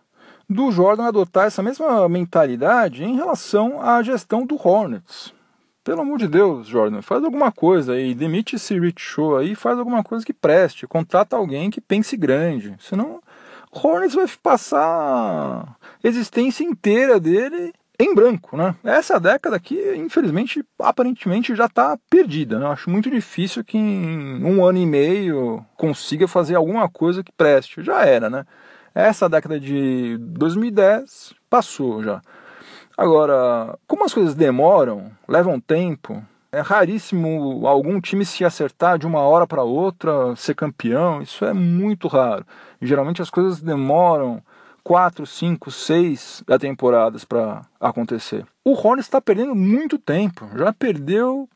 do 0.49 0.71
Jordan 0.71 1.05
adotar 1.05 1.45
essa 1.45 1.61
mesma 1.61 2.09
mentalidade 2.09 3.03
em 3.03 3.15
relação 3.15 3.81
à 3.81 4.01
gestão 4.01 4.45
do 4.45 4.55
Hornets. 4.55 5.33
Pelo 5.83 6.01
amor 6.01 6.17
de 6.17 6.27
Deus, 6.27 6.67
Jordan, 6.67 7.01
faz 7.01 7.23
alguma 7.23 7.51
coisa 7.51 7.93
aí, 7.93 8.13
demite 8.13 8.55
esse 8.55 8.77
Rich 8.77 9.01
Show 9.01 9.37
aí, 9.37 9.55
faz 9.55 9.77
alguma 9.77 10.03
coisa 10.03 10.25
que 10.25 10.33
preste, 10.33 10.87
contrata 10.87 11.35
alguém 11.35 11.69
que 11.69 11.79
pense 11.79 12.17
grande, 12.17 12.75
senão 12.79 13.21
Hornets 13.71 14.15
vai 14.15 14.27
passar 14.41 14.79
a 14.83 15.75
existência 16.03 16.63
inteira 16.63 17.19
dele 17.19 17.73
em 17.99 18.15
branco, 18.15 18.55
né? 18.55 18.75
Essa 18.83 19.19
década 19.19 19.57
aqui, 19.57 19.77
infelizmente, 19.97 20.63
aparentemente 20.79 21.55
já 21.55 21.65
está 21.65 21.97
perdida, 22.09 22.57
né? 22.57 22.65
Eu 22.65 22.71
acho 22.71 22.89
muito 22.89 23.09
difícil 23.09 23.63
que 23.63 23.77
em 23.77 24.43
um 24.43 24.65
ano 24.65 24.77
e 24.77 24.85
meio 24.85 25.65
consiga 25.75 26.27
fazer 26.27 26.55
alguma 26.55 26.89
coisa 26.89 27.23
que 27.23 27.31
preste. 27.31 27.83
Já 27.83 28.05
era, 28.05 28.29
né? 28.29 28.45
Essa 28.99 29.29
década 29.29 29.57
de 29.57 30.17
2010 30.19 31.33
passou 31.49 32.03
já. 32.03 32.21
Agora, 32.97 33.79
como 33.87 34.03
as 34.03 34.13
coisas 34.13 34.35
demoram, 34.35 35.09
levam 35.25 35.57
tempo, 35.57 36.21
é 36.51 36.59
raríssimo 36.59 37.65
algum 37.65 38.01
time 38.01 38.25
se 38.25 38.43
acertar 38.43 38.99
de 38.99 39.07
uma 39.07 39.21
hora 39.21 39.47
para 39.47 39.63
outra, 39.63 40.35
ser 40.35 40.53
campeão, 40.53 41.21
isso 41.21 41.45
é 41.45 41.53
muito 41.53 42.09
raro. 42.09 42.45
Geralmente 42.81 43.21
as 43.21 43.29
coisas 43.29 43.61
demoram 43.61 44.43
quatro, 44.83 45.25
cinco, 45.25 45.71
seis 45.71 46.43
temporadas 46.59 47.23
para 47.23 47.61
acontecer. 47.79 48.45
O 48.65 48.73
Hornets 48.73 49.05
está 49.05 49.21
perdendo 49.21 49.55
muito 49.55 49.97
tempo, 49.97 50.45
já 50.57 50.73
perdeu 50.73 51.47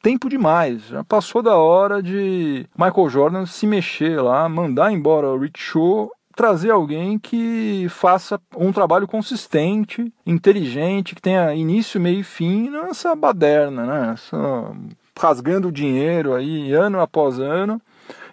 tempo 0.00 0.28
demais, 0.28 0.84
já 0.84 1.02
passou 1.02 1.42
da 1.42 1.56
hora 1.56 2.00
de 2.00 2.64
Michael 2.78 3.10
Jordan 3.10 3.46
se 3.46 3.66
mexer 3.66 4.22
lá, 4.22 4.48
mandar 4.48 4.92
embora 4.92 5.26
o 5.26 5.38
Rich 5.38 5.60
Shaw 5.60 6.08
trazer 6.34 6.70
alguém 6.70 7.18
que 7.18 7.86
faça 7.88 8.40
um 8.56 8.72
trabalho 8.72 9.06
consistente, 9.06 10.12
inteligente, 10.26 11.14
que 11.14 11.22
tenha 11.22 11.54
início, 11.54 12.00
meio 12.00 12.20
e 12.20 12.24
fim 12.24 12.70
nessa 12.70 13.14
baderna, 13.14 13.86
né? 13.86 14.12
Essa, 14.14 14.36
rasgando 15.18 15.70
dinheiro 15.70 16.34
aí 16.34 16.72
ano 16.72 17.00
após 17.00 17.38
ano 17.38 17.80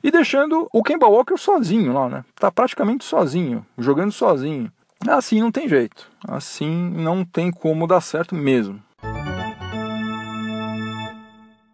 e 0.04 0.10
deixando 0.10 0.68
o 0.74 0.84
Kemba 0.84 1.08
Walker 1.08 1.38
sozinho 1.38 1.94
lá, 1.94 2.10
né? 2.10 2.26
Tá 2.36 2.52
praticamente 2.52 3.04
sozinho, 3.04 3.66
jogando 3.78 4.12
sozinho. 4.12 4.72
Assim 5.08 5.40
não 5.40 5.52
tem 5.52 5.68
jeito. 5.68 6.10
Assim 6.28 6.90
não 6.90 7.24
tem 7.24 7.52
como 7.52 7.88
dar 7.88 8.02
certo 8.02 8.36
mesmo. 8.36 8.82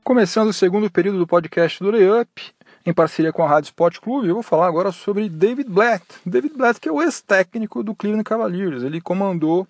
Começando 0.03 0.49
o 0.49 0.53
segundo 0.53 0.89
período 0.89 1.17
do 1.17 1.25
podcast 1.25 1.83
do 1.83 1.89
Layup, 1.89 2.53
em 2.85 2.93
parceria 2.93 3.33
com 3.33 3.43
a 3.43 3.47
Rádio 3.47 3.69
Sport 3.69 3.99
Clube, 3.99 4.27
eu 4.27 4.35
vou 4.35 4.43
falar 4.43 4.67
agora 4.67 4.91
sobre 4.91 5.27
David 5.27 5.69
Blatt. 5.69 6.03
David 6.25 6.55
Blatt, 6.55 6.79
que 6.79 6.87
é 6.87 6.91
o 6.91 7.01
ex-técnico 7.01 7.83
do 7.83 7.95
Cleveland 7.95 8.23
Cavaliers. 8.23 8.83
Ele 8.83 9.01
comandou 9.01 9.67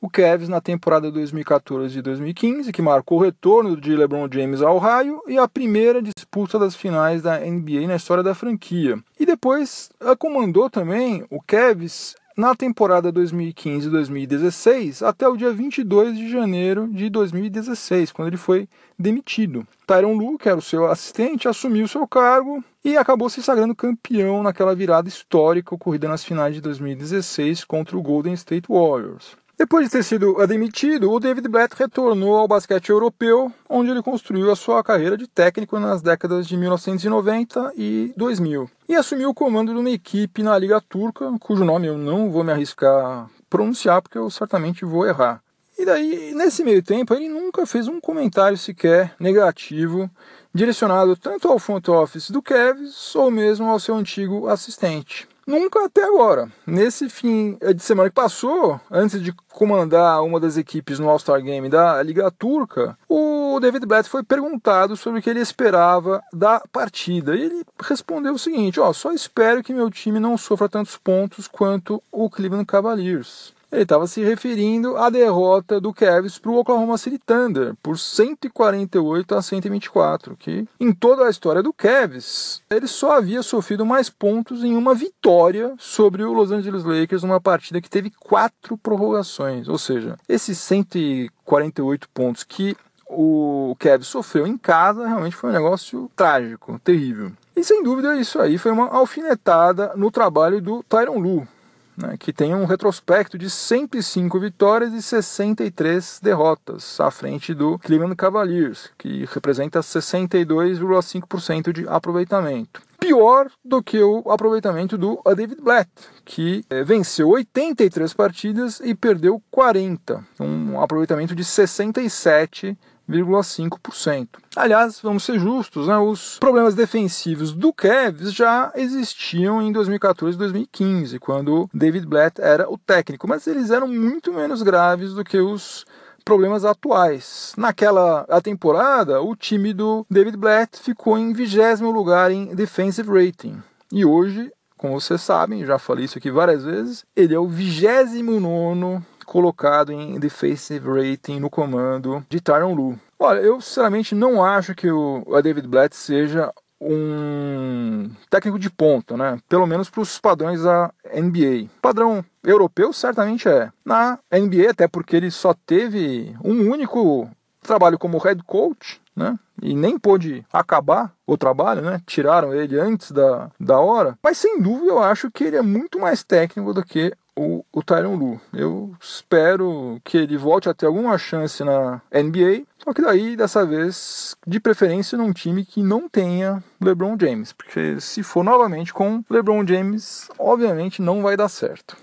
o 0.00 0.08
Cavs 0.08 0.48
na 0.48 0.60
temporada 0.60 1.10
2014 1.10 1.98
e 1.98 2.02
2015, 2.02 2.72
que 2.72 2.82
marcou 2.82 3.18
o 3.18 3.22
retorno 3.22 3.78
de 3.78 3.94
LeBron 3.94 4.28
James 4.32 4.62
ao 4.62 4.78
raio 4.78 5.22
e 5.26 5.38
a 5.38 5.48
primeira 5.48 6.02
disputa 6.02 6.58
das 6.58 6.74
finais 6.74 7.22
da 7.22 7.38
NBA 7.38 7.86
na 7.86 7.96
história 7.96 8.22
da 8.22 8.34
franquia. 8.34 8.98
E 9.18 9.24
depois 9.24 9.90
comandou 10.18 10.68
também 10.68 11.24
o 11.30 11.40
Cavs 11.40 12.14
na 12.36 12.54
temporada 12.54 13.12
2015-2016 13.12 15.06
até 15.06 15.28
o 15.28 15.36
dia 15.36 15.52
22 15.52 16.16
de 16.16 16.30
janeiro 16.30 16.88
de 16.88 17.08
2016, 17.08 18.12
quando 18.12 18.28
ele 18.28 18.36
foi 18.36 18.68
demitido. 18.98 19.66
Tyron 19.86 20.14
Lu, 20.16 20.38
que 20.38 20.48
era 20.48 20.58
o 20.58 20.62
seu 20.62 20.86
assistente, 20.86 21.48
assumiu 21.48 21.86
seu 21.86 22.06
cargo 22.06 22.62
e 22.84 22.96
acabou 22.96 23.28
se 23.30 23.42
sagrando 23.42 23.74
campeão 23.74 24.42
naquela 24.42 24.74
virada 24.74 25.08
histórica 25.08 25.74
ocorrida 25.74 26.08
nas 26.08 26.24
finais 26.24 26.54
de 26.54 26.60
2016 26.60 27.64
contra 27.64 27.96
o 27.96 28.02
Golden 28.02 28.34
State 28.34 28.66
Warriors. 28.68 29.36
Depois 29.56 29.86
de 29.86 29.92
ter 29.92 30.02
sido 30.02 30.34
demitido, 30.46 31.12
o 31.12 31.20
David 31.20 31.46
Blatt 31.48 31.74
retornou 31.76 32.36
ao 32.36 32.48
basquete 32.48 32.90
europeu, 32.90 33.52
onde 33.68 33.90
ele 33.90 34.02
construiu 34.02 34.50
a 34.50 34.56
sua 34.56 34.82
carreira 34.82 35.16
de 35.16 35.28
técnico 35.28 35.78
nas 35.78 36.02
décadas 36.02 36.48
de 36.48 36.56
1990 36.56 37.72
e 37.76 38.12
2000. 38.16 38.68
E 38.88 38.96
assumiu 38.96 39.30
o 39.30 39.34
comando 39.34 39.72
de 39.72 39.78
uma 39.78 39.90
equipe 39.90 40.42
na 40.42 40.58
Liga 40.58 40.80
Turca, 40.80 41.32
cujo 41.38 41.64
nome 41.64 41.86
eu 41.86 41.96
não 41.96 42.30
vou 42.30 42.42
me 42.42 42.50
arriscar 42.50 43.28
pronunciar, 43.48 44.02
porque 44.02 44.18
eu 44.18 44.28
certamente 44.28 44.84
vou 44.84 45.06
errar. 45.06 45.40
E 45.78 45.84
daí, 45.84 46.34
nesse 46.34 46.64
meio 46.64 46.82
tempo, 46.82 47.14
ele 47.14 47.28
nunca 47.28 47.64
fez 47.64 47.86
um 47.86 48.00
comentário 48.00 48.58
sequer 48.58 49.14
negativo 49.20 50.10
direcionado 50.52 51.16
tanto 51.16 51.48
ao 51.48 51.58
front 51.58 51.88
office 51.88 52.30
do 52.30 52.42
Cavs 52.42 53.14
ou 53.14 53.30
mesmo 53.30 53.66
ao 53.66 53.78
seu 53.78 53.94
antigo 53.96 54.48
assistente. 54.48 55.28
Nunca 55.46 55.84
até 55.84 56.02
agora. 56.04 56.48
Nesse 56.66 57.08
fim 57.08 57.58
de 57.74 57.82
semana 57.82 58.08
que 58.08 58.14
passou, 58.14 58.80
antes 58.90 59.22
de 59.22 59.32
comandar 59.52 60.22
uma 60.22 60.40
das 60.40 60.56
equipes 60.56 60.98
no 60.98 61.08
All-Star 61.08 61.40
Game 61.42 61.68
da 61.68 62.02
Liga 62.02 62.30
Turca, 62.30 62.98
o 63.08 63.58
David 63.60 63.86
Blatt 63.86 64.08
foi 64.08 64.22
perguntado 64.22 64.96
sobre 64.96 65.20
o 65.20 65.22
que 65.22 65.30
ele 65.30 65.40
esperava 65.40 66.22
da 66.32 66.62
partida. 66.72 67.36
E 67.36 67.42
ele 67.42 67.64
respondeu 67.80 68.34
o 68.34 68.38
seguinte: 68.38 68.80
Ó, 68.80 68.92
só 68.92 69.12
espero 69.12 69.62
que 69.62 69.74
meu 69.74 69.90
time 69.90 70.18
não 70.18 70.36
sofra 70.36 70.68
tantos 70.68 70.96
pontos 70.96 71.46
quanto 71.46 72.02
o 72.10 72.28
Cleveland 72.28 72.66
Cavaliers. 72.66 73.53
Ele 73.70 73.82
estava 73.82 74.06
se 74.06 74.22
referindo 74.22 74.96
à 74.96 75.10
derrota 75.10 75.80
do 75.80 75.92
Cavs 75.92 76.38
para 76.38 76.50
o 76.50 76.58
Oklahoma 76.58 76.98
City 76.98 77.18
Thunder 77.18 77.74
por 77.82 77.98
148 77.98 79.34
a 79.34 79.42
124, 79.42 80.36
que 80.36 80.66
em 80.78 80.92
toda 80.92 81.26
a 81.26 81.30
história 81.30 81.62
do 81.62 81.72
Cavs 81.72 82.62
ele 82.70 82.86
só 82.86 83.12
havia 83.12 83.42
sofrido 83.42 83.84
mais 83.84 84.08
pontos 84.08 84.62
em 84.62 84.76
uma 84.76 84.94
vitória 84.94 85.74
sobre 85.78 86.22
o 86.24 86.32
Los 86.32 86.50
Angeles 86.50 86.84
Lakers 86.84 87.22
numa 87.22 87.40
partida 87.40 87.80
que 87.80 87.90
teve 87.90 88.10
quatro 88.10 88.76
prorrogações, 88.76 89.68
ou 89.68 89.78
seja, 89.78 90.16
esses 90.28 90.58
148 90.58 92.08
pontos 92.10 92.44
que 92.44 92.76
o 93.06 93.76
Cavs 93.78 94.08
sofreu 94.08 94.46
em 94.46 94.56
casa 94.56 95.06
realmente 95.06 95.36
foi 95.36 95.50
um 95.50 95.52
negócio 95.52 96.10
trágico, 96.16 96.80
terrível. 96.82 97.32
E 97.56 97.62
sem 97.62 97.82
dúvida 97.82 98.16
isso 98.16 98.40
aí 98.40 98.58
foi 98.58 98.72
uma 98.72 98.88
alfinetada 98.88 99.92
no 99.94 100.10
trabalho 100.10 100.60
do 100.60 100.82
Tyron 100.82 101.18
Lue, 101.18 101.46
né, 101.96 102.16
que 102.18 102.32
tem 102.32 102.54
um 102.54 102.64
retrospecto 102.64 103.38
de 103.38 103.48
105 103.48 104.38
vitórias 104.40 104.92
e 104.92 105.02
63 105.02 106.20
derrotas, 106.22 107.00
à 107.00 107.10
frente 107.10 107.54
do 107.54 107.78
Cleveland 107.78 108.16
Cavaliers, 108.16 108.90
que 108.98 109.24
representa 109.32 109.80
62,5% 109.80 111.72
de 111.72 111.88
aproveitamento. 111.88 112.82
Pior 112.98 113.50
do 113.64 113.82
que 113.82 114.02
o 114.02 114.30
aproveitamento 114.30 114.96
do 114.96 115.20
David 115.36 115.60
Blatt, 115.60 115.90
que 116.24 116.64
é, 116.70 116.82
venceu 116.82 117.28
83 117.28 118.14
partidas 118.14 118.80
e 118.80 118.94
perdeu 118.94 119.42
40, 119.50 120.24
um 120.40 120.80
aproveitamento 120.80 121.34
de 121.34 121.44
67 121.44 122.76
0,5%. 123.08 124.28
Aliás, 124.56 125.00
vamos 125.00 125.24
ser 125.24 125.38
justos, 125.38 125.88
né? 125.88 125.98
os 125.98 126.38
problemas 126.38 126.74
defensivos 126.74 127.52
do 127.52 127.72
Cavs 127.72 128.32
já 128.32 128.72
existiam 128.74 129.60
em 129.60 129.72
2014 129.72 130.36
e 130.36 130.38
2015, 130.38 131.18
quando 131.18 131.68
David 131.72 132.06
Blatt 132.06 132.40
era 132.40 132.70
o 132.70 132.78
técnico, 132.78 133.28
mas 133.28 133.46
eles 133.46 133.70
eram 133.70 133.88
muito 133.88 134.32
menos 134.32 134.62
graves 134.62 135.12
do 135.12 135.24
que 135.24 135.38
os 135.38 135.84
problemas 136.24 136.64
atuais. 136.64 137.52
Naquela 137.56 138.26
temporada, 138.42 139.20
o 139.20 139.36
time 139.36 139.74
do 139.74 140.06
David 140.10 140.36
Blatt 140.36 140.78
ficou 140.80 141.18
em 141.18 141.32
vigésimo 141.32 141.90
lugar 141.90 142.30
em 142.30 142.54
defensive 142.54 143.08
rating. 143.08 143.62
E 143.92 144.04
hoje, 144.04 144.50
como 144.76 144.98
vocês 144.98 145.20
sabem, 145.20 145.64
já 145.66 145.78
falei 145.78 146.06
isso 146.06 146.18
aqui 146.18 146.30
várias 146.30 146.64
vezes, 146.64 147.04
ele 147.14 147.34
é 147.34 147.38
o 147.38 147.46
vigésimo 147.46 148.40
nono 148.40 149.04
colocado 149.34 149.90
em 149.90 150.16
defensive 150.16 150.86
rating 150.88 151.40
no 151.40 151.50
comando 151.50 152.24
de 152.28 152.40
Tyron 152.40 152.72
Lu. 152.72 152.96
Olha, 153.18 153.40
eu 153.40 153.60
sinceramente 153.60 154.14
não 154.14 154.44
acho 154.44 154.76
que 154.76 154.88
o 154.88 155.24
David 155.42 155.66
Blatt 155.66 155.92
seja 155.92 156.52
um 156.80 158.08
técnico 158.30 158.60
de 158.60 158.70
ponta, 158.70 159.16
né? 159.16 159.40
Pelo 159.48 159.66
menos 159.66 159.90
para 159.90 160.02
os 160.02 160.20
padrões 160.20 160.62
da 160.62 160.92
NBA. 161.12 161.68
Padrão 161.82 162.24
europeu 162.44 162.92
certamente 162.92 163.48
é. 163.48 163.72
Na 163.84 164.20
NBA, 164.30 164.70
até 164.70 164.86
porque 164.86 165.16
ele 165.16 165.32
só 165.32 165.52
teve 165.52 166.32
um 166.44 166.70
único 166.70 167.28
trabalho 167.60 167.98
como 167.98 168.18
head 168.18 168.40
coach, 168.44 169.00
né? 169.14 169.38
E 169.62 169.74
nem 169.74 169.98
pôde 169.98 170.44
acabar 170.52 171.12
o 171.26 171.36
trabalho, 171.36 171.82
né? 171.82 172.00
Tiraram 172.06 172.52
ele 172.52 172.78
antes 172.78 173.10
da, 173.10 173.50
da 173.58 173.78
hora. 173.78 174.18
Mas 174.22 174.38
sem 174.38 174.60
dúvida 174.60 174.92
eu 174.92 175.02
acho 175.02 175.30
que 175.30 175.44
ele 175.44 175.56
é 175.56 175.62
muito 175.62 175.98
mais 175.98 176.24
técnico 176.24 176.74
do 176.74 176.84
que 176.84 177.12
o, 177.36 177.64
o 177.72 177.82
Tyron 177.82 178.14
Lu. 178.14 178.40
Eu 178.52 178.94
espero 179.00 180.00
que 180.04 180.16
ele 180.16 180.36
volte 180.36 180.68
a 180.68 180.74
ter 180.74 180.86
alguma 180.86 181.16
chance 181.18 181.62
na 181.64 182.00
NBA, 182.12 182.64
só 182.78 182.92
que 182.92 183.02
daí, 183.02 183.36
dessa 183.36 183.64
vez, 183.66 184.36
de 184.46 184.60
preferência 184.60 185.18
num 185.18 185.32
time 185.32 185.64
que 185.64 185.82
não 185.82 186.08
tenha 186.08 186.62
LeBron 186.80 187.16
James, 187.18 187.52
porque 187.52 188.00
se 188.00 188.22
for 188.22 188.44
novamente 188.44 188.92
com 188.92 189.24
LeBron 189.28 189.66
James, 189.66 190.28
obviamente 190.38 191.02
não 191.02 191.22
vai 191.22 191.36
dar 191.36 191.48
certo. 191.48 191.96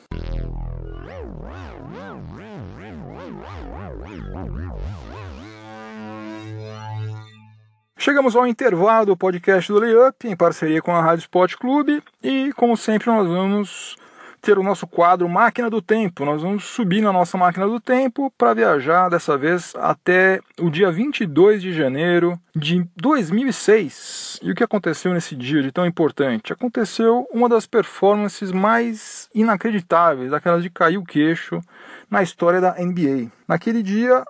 Chegamos 8.01 8.35
ao 8.35 8.47
intervalo 8.47 9.05
do 9.05 9.15
podcast 9.15 9.71
do 9.71 9.77
Layup, 9.77 10.27
em 10.27 10.35
parceria 10.35 10.81
com 10.81 10.91
a 10.91 11.03
Rádio 11.03 11.21
Sport 11.21 11.55
Clube, 11.55 12.01
e 12.23 12.51
como 12.53 12.75
sempre 12.75 13.11
nós 13.11 13.27
vamos 13.27 13.95
ter 14.41 14.57
o 14.57 14.63
nosso 14.63 14.87
quadro 14.87 15.29
Máquina 15.29 15.69
do 15.69 15.83
Tempo. 15.83 16.25
Nós 16.25 16.41
vamos 16.41 16.63
subir 16.63 17.01
na 17.01 17.13
nossa 17.13 17.37
máquina 17.37 17.67
do 17.67 17.79
tempo 17.79 18.33
para 18.35 18.55
viajar 18.55 19.07
dessa 19.07 19.37
vez 19.37 19.75
até 19.75 20.39
o 20.59 20.71
dia 20.71 20.91
22 20.91 21.61
de 21.61 21.71
janeiro 21.73 22.39
de 22.55 22.83
2006. 22.95 24.39
E 24.41 24.49
o 24.49 24.55
que 24.55 24.63
aconteceu 24.63 25.13
nesse 25.13 25.35
dia 25.35 25.61
de 25.61 25.71
tão 25.71 25.85
importante? 25.85 26.51
Aconteceu 26.51 27.27
uma 27.31 27.47
das 27.47 27.67
performances 27.67 28.51
mais 28.51 29.29
inacreditáveis, 29.31 30.31
daquelas 30.31 30.63
de 30.63 30.71
cair 30.71 30.97
o 30.97 31.05
queixo 31.05 31.61
na 32.09 32.23
história 32.23 32.59
da 32.59 32.73
NBA. 32.79 33.31
Naquele 33.47 33.83
dia, 33.83 34.23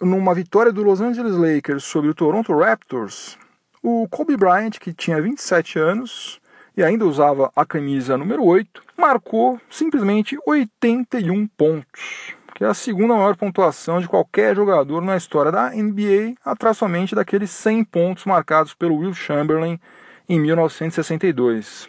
numa 0.00 0.34
vitória 0.34 0.72
do 0.72 0.82
Los 0.82 1.00
Angeles 1.00 1.34
Lakers 1.34 1.84
sobre 1.84 2.10
o 2.10 2.14
Toronto 2.14 2.56
Raptors, 2.56 3.36
o 3.82 4.06
Kobe 4.08 4.36
Bryant, 4.36 4.78
que 4.78 4.92
tinha 4.92 5.20
27 5.20 5.78
anos, 5.78 6.40
e 6.76 6.82
ainda 6.82 7.04
usava 7.04 7.50
a 7.56 7.66
camisa 7.66 8.16
número 8.16 8.44
8, 8.44 8.82
marcou 8.96 9.60
simplesmente 9.68 10.38
81 10.46 11.46
pontos, 11.48 12.34
que 12.54 12.62
é 12.64 12.68
a 12.68 12.74
segunda 12.74 13.14
maior 13.14 13.36
pontuação 13.36 14.00
de 14.00 14.06
qualquer 14.06 14.54
jogador 14.54 15.00
na 15.00 15.16
história 15.16 15.50
da 15.50 15.70
NBA, 15.70 16.34
atrás 16.44 16.76
somente 16.76 17.14
daqueles 17.14 17.50
100 17.50 17.84
pontos 17.84 18.24
marcados 18.24 18.74
pelo 18.74 18.96
Will 18.96 19.14
Chamberlain 19.14 19.80
em 20.28 20.38
1962. 20.38 21.88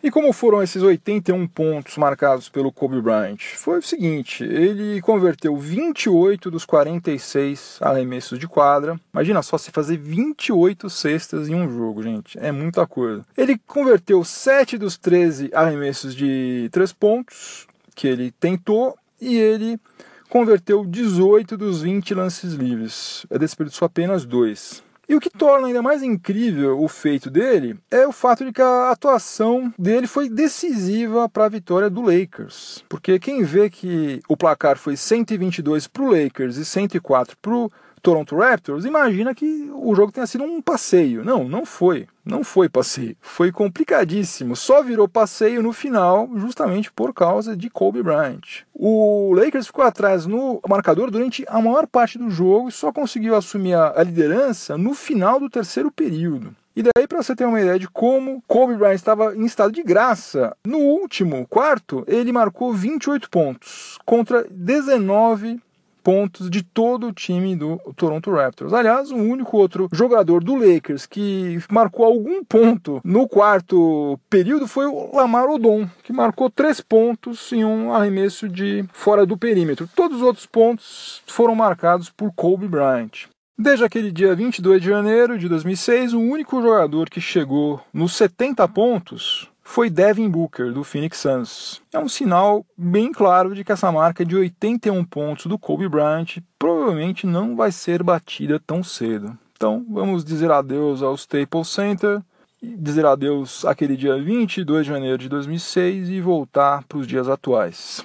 E 0.00 0.12
como 0.12 0.32
foram 0.32 0.62
esses 0.62 0.80
81 0.80 1.44
pontos 1.48 1.96
marcados 1.96 2.48
pelo 2.48 2.70
Kobe 2.70 3.00
Bryant? 3.00 3.40
Foi 3.56 3.78
o 3.78 3.82
seguinte: 3.82 4.44
ele 4.44 5.00
converteu 5.00 5.56
28 5.56 6.50
dos 6.52 6.64
46 6.64 7.78
arremessos 7.80 8.38
de 8.38 8.46
quadra. 8.46 8.98
Imagina 9.12 9.42
só 9.42 9.58
se 9.58 9.72
fazer 9.72 9.96
28 9.96 10.88
cestas 10.88 11.48
em 11.48 11.54
um 11.56 11.68
jogo, 11.68 12.00
gente. 12.02 12.38
É 12.38 12.52
muita 12.52 12.86
coisa. 12.86 13.24
Ele 13.36 13.60
converteu 13.66 14.22
7 14.22 14.78
dos 14.78 14.96
13 14.96 15.50
arremessos 15.52 16.14
de 16.14 16.68
3 16.70 16.92
pontos 16.92 17.66
que 17.96 18.06
ele 18.06 18.30
tentou 18.30 18.96
e 19.20 19.36
ele 19.36 19.80
converteu 20.28 20.84
18 20.84 21.56
dos 21.56 21.82
20 21.82 22.14
lances 22.14 22.52
livres. 22.52 23.26
É 23.28 23.36
desperdiçou 23.36 23.86
apenas 23.86 24.24
2. 24.24 24.86
E 25.08 25.16
o 25.16 25.20
que 25.20 25.30
torna 25.30 25.68
ainda 25.68 25.80
mais 25.80 26.02
incrível 26.02 26.78
o 26.82 26.86
feito 26.86 27.30
dele 27.30 27.78
é 27.90 28.06
o 28.06 28.12
fato 28.12 28.44
de 28.44 28.52
que 28.52 28.60
a 28.60 28.90
atuação 28.90 29.72
dele 29.78 30.06
foi 30.06 30.28
decisiva 30.28 31.26
para 31.30 31.46
a 31.46 31.48
vitória 31.48 31.88
do 31.88 32.02
Lakers. 32.02 32.84
Porque 32.90 33.18
quem 33.18 33.42
vê 33.42 33.70
que 33.70 34.20
o 34.28 34.36
placar 34.36 34.76
foi 34.76 34.98
122 34.98 35.86
para 35.86 36.02
o 36.02 36.10
Lakers 36.10 36.58
e 36.58 36.64
104 36.64 37.38
para 37.40 37.54
o 37.54 37.72
Toronto 38.02 38.36
Raptors, 38.36 38.84
imagina 38.84 39.34
que 39.34 39.70
o 39.74 39.94
jogo 39.94 40.12
tenha 40.12 40.26
sido 40.26 40.44
um 40.44 40.60
passeio. 40.60 41.24
Não, 41.24 41.48
não 41.48 41.64
foi. 41.64 42.06
Não 42.28 42.44
foi 42.44 42.68
passeio. 42.68 43.16
Foi 43.22 43.50
complicadíssimo. 43.50 44.54
Só 44.54 44.82
virou 44.82 45.08
passeio 45.08 45.62
no 45.62 45.72
final, 45.72 46.28
justamente 46.36 46.92
por 46.92 47.14
causa 47.14 47.56
de 47.56 47.70
Kobe 47.70 48.02
Bryant. 48.02 48.64
O 48.74 49.32
Lakers 49.34 49.68
ficou 49.68 49.82
atrás 49.82 50.26
no 50.26 50.60
marcador 50.68 51.10
durante 51.10 51.42
a 51.48 51.58
maior 51.58 51.86
parte 51.86 52.18
do 52.18 52.28
jogo 52.28 52.68
e 52.68 52.72
só 52.72 52.92
conseguiu 52.92 53.34
assumir 53.34 53.74
a 53.74 54.02
liderança 54.02 54.76
no 54.76 54.92
final 54.92 55.40
do 55.40 55.48
terceiro 55.48 55.90
período. 55.90 56.54
E 56.76 56.82
daí, 56.82 57.08
para 57.08 57.22
você 57.22 57.34
ter 57.34 57.46
uma 57.46 57.60
ideia 57.60 57.78
de 57.78 57.88
como 57.88 58.42
Kobe 58.46 58.76
Bryant 58.76 58.94
estava 58.94 59.34
em 59.34 59.46
estado 59.46 59.72
de 59.72 59.82
graça, 59.82 60.54
no 60.64 60.78
último 60.78 61.46
quarto, 61.48 62.04
ele 62.06 62.30
marcou 62.30 62.72
28 62.72 63.30
pontos 63.30 63.98
contra 64.04 64.46
19 64.48 65.60
pontos 66.02 66.50
de 66.50 66.62
todo 66.62 67.08
o 67.08 67.12
time 67.12 67.56
do 67.56 67.78
Toronto 67.96 68.30
Raptors. 68.30 68.72
Aliás, 68.72 69.10
o 69.10 69.16
único 69.16 69.56
outro 69.56 69.88
jogador 69.92 70.42
do 70.42 70.54
Lakers 70.54 71.06
que 71.06 71.58
marcou 71.70 72.04
algum 72.04 72.44
ponto 72.44 73.00
no 73.04 73.28
quarto 73.28 74.18
período 74.30 74.66
foi 74.66 74.86
o 74.86 75.14
Lamar 75.14 75.48
Odom, 75.48 75.88
que 76.02 76.12
marcou 76.12 76.50
três 76.50 76.80
pontos 76.80 77.52
em 77.52 77.64
um 77.64 77.92
arremesso 77.92 78.48
de 78.48 78.84
fora 78.92 79.26
do 79.26 79.36
perímetro. 79.36 79.88
Todos 79.94 80.18
os 80.18 80.22
outros 80.22 80.46
pontos 80.46 81.22
foram 81.26 81.54
marcados 81.54 82.10
por 82.10 82.32
Kobe 82.32 82.68
Bryant. 82.68 83.26
Desde 83.60 83.84
aquele 83.84 84.12
dia 84.12 84.36
22 84.36 84.80
de 84.80 84.88
janeiro 84.88 85.36
de 85.36 85.48
2006, 85.48 86.12
o 86.14 86.20
único 86.20 86.62
jogador 86.62 87.10
que 87.10 87.20
chegou 87.20 87.80
nos 87.92 88.14
70 88.14 88.68
pontos 88.68 89.50
foi 89.68 89.90
Devin 89.90 90.30
Booker, 90.30 90.72
do 90.72 90.82
Phoenix 90.82 91.18
Suns. 91.18 91.82
É 91.92 91.98
um 91.98 92.08
sinal 92.08 92.64
bem 92.74 93.12
claro 93.12 93.54
de 93.54 93.62
que 93.62 93.70
essa 93.70 93.92
marca 93.92 94.24
de 94.24 94.34
81 94.34 95.04
pontos 95.04 95.44
do 95.44 95.58
Kobe 95.58 95.86
Bryant 95.86 96.38
provavelmente 96.58 97.26
não 97.26 97.54
vai 97.54 97.70
ser 97.70 98.02
batida 98.02 98.58
tão 98.58 98.82
cedo. 98.82 99.36
Então 99.52 99.84
vamos 99.90 100.24
dizer 100.24 100.50
adeus 100.50 101.02
ao 101.02 101.14
Staples 101.14 101.68
Center, 101.68 102.22
dizer 102.62 103.04
adeus 103.04 103.62
àquele 103.66 103.94
dia 103.94 104.16
22 104.16 104.86
de 104.86 104.90
janeiro 104.90 105.18
de 105.18 105.28
2006 105.28 106.08
e 106.08 106.18
voltar 106.18 106.82
para 106.84 106.98
os 106.98 107.06
dias 107.06 107.28
atuais. 107.28 108.02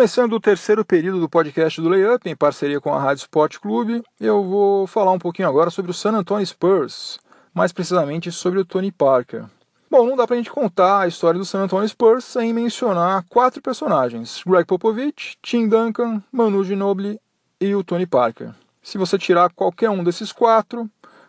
Começando 0.00 0.32
o 0.32 0.40
terceiro 0.40 0.82
período 0.82 1.20
do 1.20 1.28
podcast 1.28 1.78
do 1.78 1.90
Layup, 1.90 2.26
em 2.26 2.34
parceria 2.34 2.80
com 2.80 2.90
a 2.90 2.98
Rádio 2.98 3.20
Sport 3.20 3.58
Clube, 3.58 4.02
eu 4.18 4.42
vou 4.42 4.86
falar 4.86 5.12
um 5.12 5.18
pouquinho 5.18 5.46
agora 5.46 5.68
sobre 5.68 5.90
o 5.90 5.94
San 5.94 6.12
Antonio 6.12 6.46
Spurs, 6.46 7.18
mais 7.52 7.70
precisamente 7.70 8.32
sobre 8.32 8.58
o 8.58 8.64
Tony 8.64 8.90
Parker. 8.90 9.44
Bom, 9.90 10.06
não 10.06 10.16
dá 10.16 10.26
pra 10.26 10.36
gente 10.38 10.50
contar 10.50 11.00
a 11.00 11.06
história 11.06 11.38
do 11.38 11.44
San 11.44 11.64
Antonio 11.64 11.86
Spurs 11.86 12.24
sem 12.24 12.50
mencionar 12.50 13.26
quatro 13.28 13.60
personagens: 13.60 14.42
Greg 14.46 14.64
Popovich, 14.64 15.36
Tim 15.42 15.68
Duncan, 15.68 16.22
Manu 16.32 16.64
Ginobili 16.64 17.20
e 17.60 17.74
o 17.74 17.84
Tony 17.84 18.06
Parker. 18.06 18.54
Se 18.82 18.96
você 18.96 19.18
tirar 19.18 19.52
qualquer 19.52 19.90
um 19.90 20.02
desses 20.02 20.32
quatro, 20.32 20.88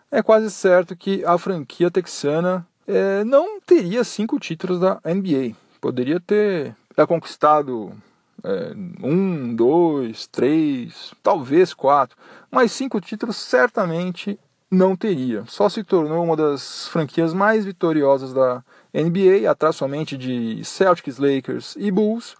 é 0.09 0.23
quase 0.23 0.49
certo 0.49 0.95
que 0.95 1.25
a 1.25 1.37
franquia 1.37 1.91
texana 1.91 2.65
é, 2.87 3.25
não 3.25 3.59
teria 3.59 4.05
cinco 4.05 4.39
títulos 4.39 4.79
da 4.79 5.01
NBA. 5.03 5.57
Poderia 5.81 6.21
ter 6.21 6.73
conquistado 7.05 7.93
é, 8.43 8.73
um, 9.03 9.55
dois, 9.55 10.27
três, 10.27 11.13
talvez 11.21 11.73
quatro, 11.73 12.17
mas 12.49 12.71
cinco 12.71 12.99
títulos 12.99 13.37
certamente 13.37 14.39
não 14.69 14.95
teria. 14.95 15.43
Só 15.47 15.67
se 15.67 15.83
tornou 15.83 16.23
uma 16.23 16.35
das 16.35 16.87
franquias 16.87 17.33
mais 17.33 17.65
vitoriosas 17.65 18.33
da 18.33 18.63
NBA, 18.93 19.49
atrás 19.49 19.75
somente 19.75 20.17
de 20.17 20.63
Celtics, 20.63 21.17
Lakers 21.17 21.75
e 21.77 21.91
Bulls, 21.91 22.35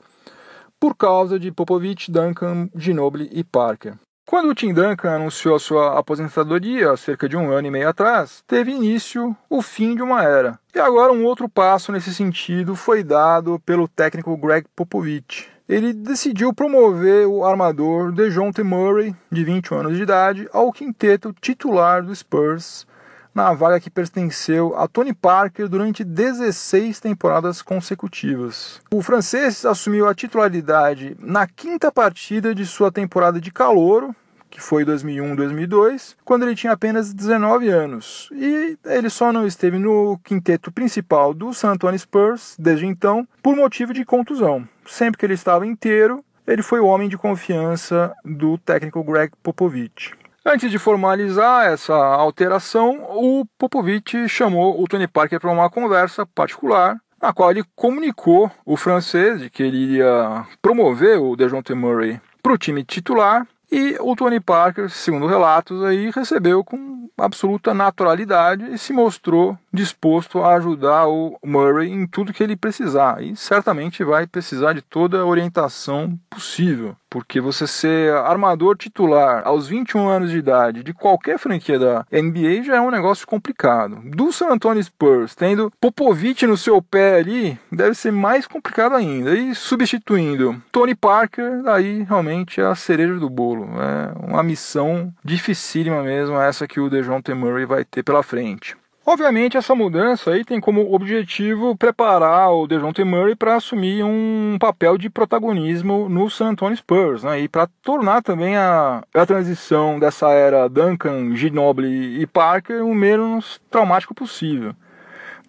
por 0.79 0.95
causa 0.95 1.37
de 1.37 1.51
Popovich, 1.51 2.09
Duncan, 2.09 2.69
Ginobili 2.75 3.29
e 3.31 3.43
Parker. 3.43 3.95
Quando 4.25 4.49
o 4.49 4.55
Tim 4.55 4.73
Duncan 4.73 5.15
anunciou 5.15 5.59
sua 5.59 5.99
aposentadoria, 5.99 6.95
cerca 6.95 7.27
de 7.27 7.35
um 7.35 7.51
ano 7.51 7.67
e 7.67 7.71
meio 7.71 7.89
atrás, 7.89 8.41
teve 8.47 8.71
início 8.71 9.35
o 9.49 9.61
fim 9.61 9.93
de 9.93 10.01
uma 10.01 10.23
era. 10.23 10.57
E 10.73 10.79
agora 10.79 11.11
um 11.11 11.25
outro 11.25 11.49
passo 11.49 11.91
nesse 11.91 12.13
sentido 12.13 12.75
foi 12.75 13.03
dado 13.03 13.59
pelo 13.65 13.89
técnico 13.89 14.37
Greg 14.37 14.65
Popovich 14.73 15.50
ele 15.71 15.93
decidiu 15.93 16.53
promover 16.53 17.25
o 17.25 17.45
armador 17.45 18.11
DeJounte 18.11 18.61
Murray, 18.61 19.15
de 19.31 19.41
21 19.41 19.77
anos 19.77 19.95
de 19.95 20.03
idade, 20.03 20.49
ao 20.51 20.69
quinteto 20.69 21.33
titular 21.39 22.03
do 22.03 22.13
Spurs, 22.13 22.85
na 23.33 23.53
vaga 23.53 23.79
que 23.79 23.89
pertenceu 23.89 24.77
a 24.77 24.85
Tony 24.85 25.13
Parker 25.13 25.69
durante 25.69 26.03
16 26.03 26.99
temporadas 26.99 27.61
consecutivas. 27.61 28.81
O 28.91 29.01
francês 29.01 29.63
assumiu 29.63 30.09
a 30.09 30.13
titularidade 30.13 31.15
na 31.17 31.47
quinta 31.47 31.89
partida 31.89 32.53
de 32.53 32.65
sua 32.65 32.91
temporada 32.91 33.39
de 33.39 33.49
calouro, 33.49 34.13
que 34.51 34.61
foi 34.61 34.85
2001-2002, 34.85 36.15
quando 36.23 36.43
ele 36.43 36.55
tinha 36.55 36.73
apenas 36.73 37.13
19 37.13 37.69
anos. 37.69 38.29
E 38.33 38.77
ele 38.85 39.09
só 39.09 39.31
não 39.31 39.47
esteve 39.47 39.79
no 39.79 40.19
quinteto 40.23 40.71
principal 40.71 41.33
do 41.33 41.53
San 41.53 41.71
Antonio 41.71 41.97
Spurs 41.97 42.55
desde 42.59 42.85
então 42.85 43.27
por 43.41 43.55
motivo 43.55 43.93
de 43.93 44.05
contusão. 44.05 44.67
Sempre 44.85 45.17
que 45.17 45.25
ele 45.25 45.33
estava 45.33 45.65
inteiro, 45.65 46.23
ele 46.45 46.61
foi 46.61 46.79
o 46.79 46.85
homem 46.85 47.07
de 47.07 47.17
confiança 47.17 48.13
do 48.25 48.57
técnico 48.57 49.03
Greg 49.03 49.31
Popovich. 49.41 50.13
Antes 50.43 50.71
de 50.71 50.79
formalizar 50.79 51.67
essa 51.67 51.93
alteração, 51.93 52.97
o 53.11 53.45
Popovich 53.57 54.27
chamou 54.27 54.81
o 54.81 54.87
Tony 54.87 55.07
Parker 55.07 55.39
para 55.39 55.51
uma 55.51 55.69
conversa 55.69 56.25
particular, 56.25 56.97
na 57.21 57.31
qual 57.31 57.51
ele 57.51 57.63
comunicou 57.75 58.51
o 58.65 58.75
francês 58.75 59.39
de 59.39 59.49
que 59.51 59.61
ele 59.61 59.77
iria 59.77 60.45
promover 60.59 61.19
o 61.19 61.35
DeJounte 61.35 61.75
Murray 61.75 62.19
para 62.41 62.53
o 62.53 62.57
time 62.57 62.83
titular 62.83 63.47
e 63.71 63.95
o 64.01 64.15
Tony 64.15 64.39
Parker, 64.39 64.89
segundo 64.89 65.27
relatos, 65.27 65.81
aí 65.83 66.11
recebeu 66.11 66.63
com 66.63 67.09
absoluta 67.17 67.73
naturalidade 67.73 68.73
e 68.73 68.77
se 68.77 68.91
mostrou 68.91 69.57
disposto 69.71 70.39
a 70.39 70.55
ajudar 70.55 71.07
o 71.07 71.37
Murray 71.45 71.89
em 71.89 72.05
tudo 72.05 72.33
que 72.33 72.43
ele 72.43 72.55
precisar. 72.55 73.23
E 73.23 73.35
certamente 73.35 74.03
vai 74.03 74.27
precisar 74.27 74.73
de 74.73 74.81
toda 74.81 75.19
a 75.19 75.25
orientação 75.25 76.19
possível, 76.29 76.95
porque 77.09 77.39
você 77.39 77.65
ser 77.65 78.13
armador 78.13 78.75
titular 78.75 79.43
aos 79.45 79.67
21 79.67 80.07
anos 80.07 80.31
de 80.31 80.37
idade 80.37 80.83
de 80.83 80.93
qualquer 80.93 81.37
franquia 81.37 81.79
da 81.79 82.05
NBA 82.11 82.63
já 82.63 82.75
é 82.75 82.81
um 82.81 82.91
negócio 82.91 83.27
complicado. 83.27 84.01
Do 84.03 84.31
San 84.31 84.49
Antonio 84.49 84.83
Spurs, 84.83 85.35
tendo 85.35 85.71
Popovich 85.79 86.45
no 86.45 86.57
seu 86.57 86.81
pé 86.81 87.15
ali, 87.17 87.57
deve 87.71 87.95
ser 87.95 88.11
mais 88.11 88.47
complicado 88.47 88.95
ainda. 88.95 89.35
E 89.35 89.55
substituindo 89.55 90.61
Tony 90.71 90.95
Parker, 90.95 91.61
aí 91.67 92.03
realmente 92.03 92.59
é 92.59 92.65
a 92.65 92.75
cereja 92.75 93.15
do 93.15 93.29
bolo. 93.29 93.60
É 93.63 94.31
uma 94.31 94.43
missão 94.43 95.13
dificílima 95.23 96.03
mesmo 96.03 96.39
essa 96.39 96.67
que 96.67 96.79
o 96.79 96.89
DeJounte 96.89 97.33
Murray 97.33 97.65
vai 97.65 97.85
ter 97.85 98.03
pela 98.03 98.23
frente. 98.23 98.75
Obviamente, 99.03 99.57
essa 99.57 99.73
mudança 99.73 100.29
aí 100.29 100.45
tem 100.45 100.61
como 100.61 100.93
objetivo 100.93 101.75
preparar 101.75 102.51
o 102.53 102.67
DeJounte 102.67 103.03
Murray 103.03 103.35
para 103.35 103.55
assumir 103.55 104.03
um 104.03 104.57
papel 104.59 104.95
de 104.95 105.09
protagonismo 105.09 106.07
no 106.07 106.29
San 106.29 106.49
Antonio 106.49 106.77
Spurs, 106.77 107.23
né? 107.23 107.39
E 107.39 107.47
para 107.47 107.67
tornar 107.81 108.21
também 108.21 108.55
a, 108.55 109.03
a 109.11 109.25
transição 109.25 109.99
dessa 109.99 110.29
era 110.29 110.69
Duncan, 110.69 111.35
Ginobili 111.35 112.21
e 112.21 112.27
Parker 112.27 112.85
o 112.85 112.93
menos 112.93 113.59
traumático 113.71 114.13
possível. 114.13 114.75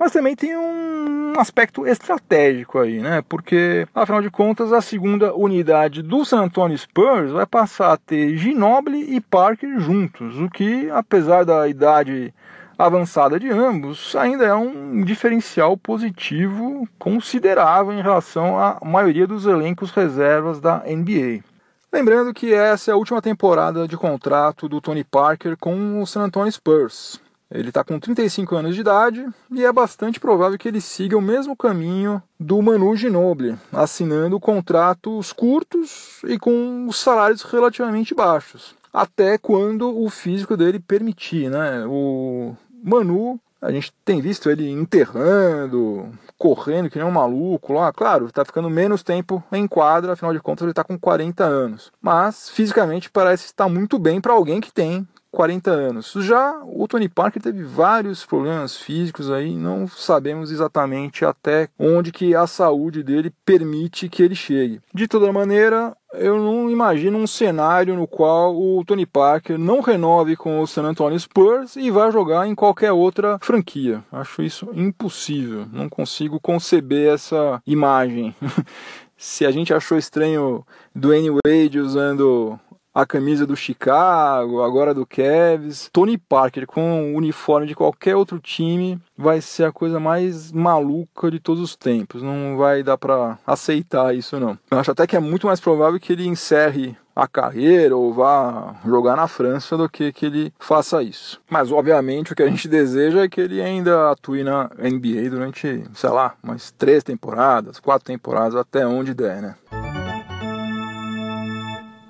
Mas 0.03 0.11
também 0.11 0.35
tem 0.35 0.57
um 0.57 1.35
aspecto 1.39 1.87
estratégico 1.87 2.81
aí, 2.81 2.99
né? 2.99 3.23
Porque, 3.29 3.87
afinal 3.95 4.21
de 4.21 4.29
contas, 4.33 4.73
a 4.73 4.81
segunda 4.81 5.33
unidade 5.33 6.03
do 6.03 6.25
San 6.25 6.41
Antonio 6.41 6.77
Spurs 6.77 7.31
vai 7.31 7.47
passar 7.47 7.93
a 7.93 7.97
ter 7.97 8.37
Ginobili 8.37 9.15
e 9.15 9.21
Parker 9.21 9.79
juntos, 9.79 10.41
o 10.41 10.51
que, 10.51 10.91
apesar 10.91 11.45
da 11.45 11.69
idade 11.69 12.35
avançada 12.77 13.39
de 13.39 13.49
ambos 13.49 14.17
ainda 14.17 14.45
é 14.45 14.53
um 14.53 15.05
diferencial 15.05 15.77
positivo 15.77 16.85
considerável 16.99 17.93
em 17.93 18.03
relação 18.03 18.59
à 18.59 18.81
maioria 18.85 19.25
dos 19.25 19.47
elencos 19.47 19.93
reservas 19.93 20.61
da 20.61 20.79
NBA. 20.79 21.45
Lembrando 21.93 22.35
que 22.35 22.53
essa 22.53 22.91
é 22.91 22.93
a 22.93 22.97
última 22.97 23.23
temporada 23.23 23.87
de 23.87 23.97
contrato 23.97 24.69
do 24.69 24.81
Tony 24.81 25.05
Parker 25.05 25.57
com 25.57 26.03
o 26.03 26.07
San 26.09 26.23
Antonio 26.23 26.51
Spurs. 26.51 27.22
Ele 27.53 27.69
está 27.69 27.85
com 27.85 28.01
35 28.01 28.57
anos 28.57 28.75
de 28.75 28.81
idade 28.81 29.27
e 29.51 29.65
é 29.65 29.71
bastante 29.71 30.19
provável 30.19 30.59
que 30.59 30.67
ele 30.67 30.81
siga 30.81 31.17
o 31.17 31.23
mesmo 31.23 31.55
caminho 31.55 32.23
do 32.41 32.61
Manu 32.63 32.97
Ginobili, 32.97 33.57
assinando 33.73 34.41
contratos 34.41 35.33
curtos 35.33 36.21
e 36.25 36.39
com 36.39 36.91
salários 36.93 37.43
relativamente 37.43 38.15
baixos, 38.15 38.75
até 38.93 39.37
quando 39.37 40.03
o 40.03 40.09
físico 40.09 40.57
dele 40.57 40.81
permitir, 40.81 41.51
né? 41.51 41.85
O 41.87 42.57
Manu, 42.83 43.39
a 43.61 43.71
gente 43.71 43.93
tem 44.05 44.21
visto 44.21 44.51
ele 44.51 44.69
enterrando, 44.69 46.09
correndo 46.37 46.91
que 46.91 46.99
nem 46.99 47.07
um 47.07 47.13
maluco 47.13 47.73
lá. 47.73 47.93
Claro, 47.93 48.27
está 48.27 48.45
ficando 48.45 48.69
menos 48.69 49.03
tempo 49.03 49.45
em 49.53 49.69
quadra, 49.69 50.15
afinal 50.15 50.33
de 50.33 50.41
contas 50.41 50.63
ele 50.63 50.73
está 50.73 50.83
com 50.83 50.99
40 50.99 51.45
anos. 51.45 51.93
Mas 52.01 52.49
fisicamente 52.49 53.11
parece 53.11 53.45
estar 53.45 53.69
muito 53.69 53.99
bem 53.99 54.21
para 54.21 54.33
alguém 54.33 54.61
que 54.61 54.73
tem 54.73 55.07
40 55.33 55.71
anos. 55.71 56.13
Já 56.19 56.61
o 56.65 56.87
Tony 56.87 57.09
Parker 57.09 57.43
teve 57.43 57.65
vários 57.65 58.25
problemas 58.25 58.77
físicos 58.77 59.31
aí, 59.31 59.57
não 59.57 59.89
sabemos 59.89 60.53
exatamente 60.53 61.25
até 61.25 61.69
onde 61.79 62.13
que 62.13 62.35
a 62.35 62.47
saúde 62.47 63.03
dele 63.03 63.33
permite 63.45 64.09
que 64.09 64.23
ele 64.23 64.35
chegue. 64.35 64.81
De 64.95 65.09
toda 65.09 65.33
maneira, 65.33 65.97
eu 66.13 66.37
não 66.37 66.71
imagino 66.71 67.19
um 67.19 67.27
cenário 67.27 67.97
no 67.97 68.07
qual 68.07 68.55
o 68.55 68.85
Tony 68.85 69.07
Parker 69.07 69.59
não 69.59 69.81
renove 69.81 70.37
com 70.37 70.61
o 70.61 70.67
San 70.67 70.83
Antonio 70.83 71.19
Spurs 71.19 71.77
e 71.77 71.91
vá 71.91 72.11
jogar 72.11 72.47
em 72.47 72.55
qualquer 72.55 72.93
outra 72.93 73.39
franquia. 73.41 74.05
Acho 74.13 74.43
isso 74.43 74.69
impossível. 74.75 75.67
Não 75.73 75.89
consigo 75.89 76.39
conceber 76.39 77.15
essa 77.15 77.63
imagem. 77.67 78.35
Se 79.17 79.47
a 79.47 79.51
gente 79.51 79.73
achou 79.73 79.97
estranho 79.97 80.67
Dwayne 80.95 81.31
Wade 81.31 81.79
usando 81.79 82.59
a 82.95 83.07
camisa 83.07 83.47
do 83.47 83.57
Chicago, 83.57 84.63
agora 84.63 84.93
do 84.93 85.07
Cavs. 85.07 85.89
Tony 85.93 86.19
Parker 86.19 86.67
com 86.67 87.13
o 87.13 87.17
uniforme 87.17 87.67
de 87.67 87.75
qualquer 87.75 88.17
outro 88.17 88.39
time 88.39 89.01
vai 89.17 89.41
ser 89.41 89.65
a 89.65 89.73
coisa 89.73 89.99
mais 89.99 90.53
maluca 90.53 91.31
de 91.31 91.41
todos 91.41 91.63
os 91.63 91.77
tempos. 91.77 92.23
Não 92.23 92.57
vai 92.57 92.83
dar 92.83 92.99
para 92.99 93.39
aceitar 93.47 94.15
isso 94.15 94.39
não. 94.39 94.59
Eu 94.71 94.79
acho 94.79 94.91
até 94.91 95.07
que 95.07 95.17
é 95.17 95.21
muito 95.21 95.47
mais 95.47 95.61
provável 95.61 95.99
que 95.99 96.13
ele 96.13 96.27
encerre 96.27 96.97
a 97.15 97.27
carreira 97.27 97.95
ou 97.97 98.13
vá 98.13 98.75
jogar 98.87 99.17
na 99.17 99.29
França 99.29 99.77
do 99.77 99.89
que 99.89 100.13
que 100.13 100.27
ele 100.27 100.53
faça 100.59 101.03
isso. 101.03 101.41
Mas 101.49 101.71
obviamente 101.71 102.33
o 102.33 102.37
que 102.37 102.43
a 102.43 102.49
gente 102.49 102.67
deseja 102.69 103.23
é 103.23 103.29
que 103.29 103.41
ele 103.41 103.61
ainda 103.61 104.11
atue 104.11 104.43
na 104.43 104.71
NBA 104.79 105.31
durante, 105.31 105.85
sei 105.95 106.11
lá, 106.11 106.35
umas 106.43 106.71
três 106.73 107.05
temporadas, 107.05 107.79
quatro 107.79 108.07
temporadas, 108.07 108.57
até 108.57 108.87
onde 108.87 109.15
der, 109.15 109.43
né? 109.43 109.55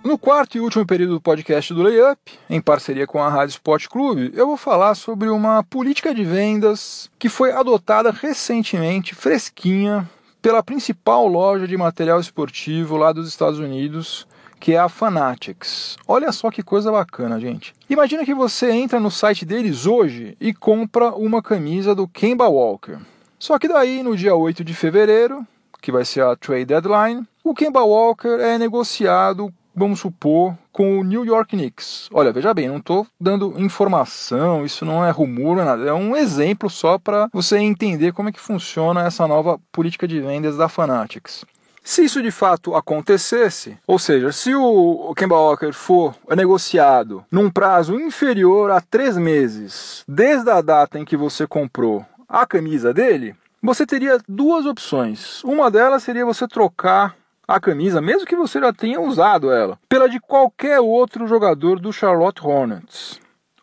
No 0.05 0.19
quarto 0.19 0.57
e 0.57 0.61
último 0.61 0.85
período 0.85 1.15
do 1.15 1.21
podcast 1.21 1.73
do 1.73 1.81
Layup, 1.81 2.19
em 2.51 2.61
parceria 2.61 3.07
com 3.07 3.23
a 3.23 3.29
Rádio 3.29 3.53
Sport 3.53 3.87
Clube, 3.87 4.33
eu 4.35 4.49
vou 4.49 4.57
falar 4.57 4.97
sobre 4.97 5.29
uma 5.29 5.63
política 5.63 6.13
de 6.13 6.25
vendas 6.25 7.09
que 7.21 7.29
foi 7.29 7.53
adotada 7.53 8.11
recentemente, 8.11 9.15
fresquinha, 9.15 10.11
pela 10.43 10.61
principal 10.61 11.29
loja 11.29 11.69
de 11.69 11.77
material 11.77 12.19
esportivo 12.19 12.97
lá 12.97 13.13
dos 13.13 13.29
Estados 13.29 13.61
Unidos, 13.61 14.27
que 14.59 14.73
é 14.73 14.79
a 14.79 14.89
Fanatics. 14.89 15.97
Olha 16.09 16.33
só 16.33 16.51
que 16.51 16.65
coisa 16.65 16.91
bacana, 16.91 17.39
gente. 17.39 17.73
Imagina 17.89 18.25
que 18.25 18.35
você 18.35 18.73
entra 18.73 18.99
no 18.99 19.11
site 19.11 19.45
deles 19.45 19.87
hoje 19.87 20.37
e 20.41 20.53
compra 20.53 21.13
uma 21.13 21.41
camisa 21.41 21.95
do 21.95 22.09
Kemba 22.09 22.49
Walker. 22.49 22.99
Só 23.39 23.57
que 23.57 23.69
daí, 23.69 24.03
no 24.03 24.17
dia 24.17 24.35
8 24.35 24.65
de 24.65 24.75
fevereiro, 24.75 25.47
que 25.81 25.93
vai 25.93 26.05
ser 26.05 26.25
a 26.25 26.35
trade 26.35 26.65
deadline, 26.65 27.25
o 27.45 27.55
Kemba 27.55 27.83
Walker 27.83 28.41
é 28.41 28.59
negociado 28.59 29.53
vamos 29.75 30.01
supor, 30.01 30.57
com 30.71 30.99
o 30.99 31.05
New 31.05 31.25
York 31.25 31.57
Knicks. 31.57 32.09
Olha, 32.13 32.33
veja 32.33 32.53
bem, 32.55 32.69
não 32.69 32.79
estou 32.79 33.07
dando 33.21 33.55
informação, 33.59 34.65
isso 34.65 34.85
não 34.85 35.05
é 35.05 35.11
rumor, 35.11 35.57
não 35.57 35.63
é 35.63 35.65
nada. 35.65 35.89
É 35.89 35.93
um 35.93 36.17
exemplo 36.17 36.71
só 36.71 36.99
para 36.99 37.29
você 37.33 37.59
entender 37.59 38.13
como 38.13 38.29
é 38.29 38.33
que 38.33 38.41
funciona 38.41 39.05
essa 39.05 39.27
nova 39.27 39.59
política 39.71 40.07
de 40.09 40.21
vendas 40.21 40.57
da 40.57 40.69
Fanatics. 40.69 41.45
Se 41.85 42.05
isso 42.05 42.23
de 42.23 42.31
fato 42.31 42.77
acontecesse, 42.77 43.77
ou 43.87 43.99
seja, 43.99 44.31
se 44.31 44.55
o 44.55 45.13
Kemba 45.17 45.35
Walker 45.35 45.73
for 45.73 46.15
negociado 46.37 47.25
num 47.31 47.51
prazo 47.51 47.99
inferior 47.99 48.71
a 48.71 48.81
três 48.81 49.17
meses, 49.17 50.05
desde 50.07 50.49
a 50.49 50.61
data 50.61 50.99
em 50.99 51.05
que 51.05 51.17
você 51.17 51.45
comprou 51.45 52.07
a 52.29 52.47
camisa 52.47 52.95
dele, 52.95 53.35
você 53.61 53.85
teria 53.85 54.19
duas 54.29 54.65
opções. 54.65 55.43
Uma 55.43 55.71
delas 55.71 56.05
seria 56.05 56.25
você 56.25 56.47
trocar 56.47 57.17
a 57.53 57.61
camisa, 57.61 58.01
mesmo 58.01 58.27
que 58.27 58.35
você 58.35 58.59
já 58.59 58.73
tenha 58.73 58.99
usado 58.99 59.53
ela, 59.53 59.79
pela 59.87 60.09
de 60.09 60.19
qualquer 60.19 60.81
outro 60.81 61.27
jogador 61.27 61.79
do 61.79 61.93
Charlotte 61.93 62.41
Hornets. 62.43 63.21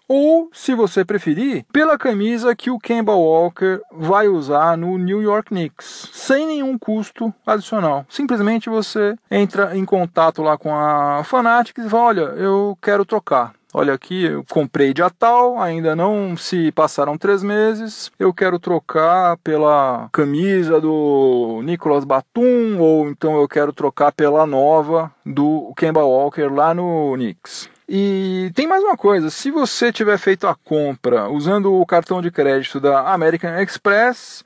Ou, 0.07 0.49
se 0.53 0.73
você 0.73 1.03
preferir, 1.03 1.65
pela 1.71 1.97
camisa 1.97 2.55
que 2.55 2.69
o 2.69 2.79
Kemba 2.79 3.13
Walker 3.13 3.79
vai 3.91 4.27
usar 4.27 4.77
no 4.77 4.97
New 4.97 5.21
York 5.21 5.49
Knicks, 5.49 6.09
sem 6.11 6.45
nenhum 6.45 6.77
custo 6.77 7.33
adicional. 7.45 8.05
Simplesmente 8.09 8.69
você 8.69 9.15
entra 9.29 9.75
em 9.75 9.85
contato 9.85 10.41
lá 10.41 10.57
com 10.57 10.75
a 10.75 11.23
Fanatics 11.23 11.85
e 11.85 11.89
fala: 11.89 12.03
Olha, 12.03 12.21
eu 12.37 12.77
quero 12.81 13.05
trocar. 13.05 13.53
Olha 13.71 13.93
aqui, 13.93 14.23
eu 14.23 14.43
comprei 14.49 14.95
dia 14.95 15.11
tal, 15.11 15.61
ainda 15.61 15.95
não 15.95 16.35
se 16.35 16.71
passaram 16.71 17.19
três 17.19 17.43
meses. 17.43 18.11
Eu 18.17 18.33
quero 18.33 18.57
trocar 18.57 19.37
pela 19.37 20.09
camisa 20.11 20.81
do 20.81 21.61
Nicolas 21.63 22.03
Batum, 22.03 22.79
ou 22.79 23.07
então 23.07 23.39
eu 23.39 23.47
quero 23.47 23.71
trocar 23.71 24.11
pela 24.11 24.47
nova 24.47 25.11
do 25.23 25.71
Kemba 25.77 26.03
Walker 26.03 26.49
lá 26.51 26.73
no 26.73 27.13
Knicks. 27.13 27.69
E 27.87 28.51
tem 28.55 28.65
mais 28.65 28.83
uma 28.83 28.97
coisa: 28.97 29.29
se 29.29 29.51
você 29.51 29.93
tiver 29.93 30.17
feito 30.17 30.47
a 30.47 30.55
compra 30.55 31.29
usando 31.29 31.71
o 31.71 31.85
cartão 31.85 32.23
de 32.23 32.31
crédito 32.31 32.79
da 32.79 33.13
American 33.13 33.55
Express, 33.61 34.43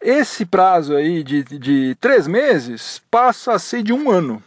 esse 0.00 0.44
prazo 0.44 0.96
aí 0.96 1.22
de, 1.22 1.44
de 1.44 1.96
três 2.00 2.26
meses 2.26 3.00
passa 3.08 3.52
a 3.52 3.58
ser 3.60 3.84
de 3.84 3.92
um 3.92 4.10
ano. 4.10 4.42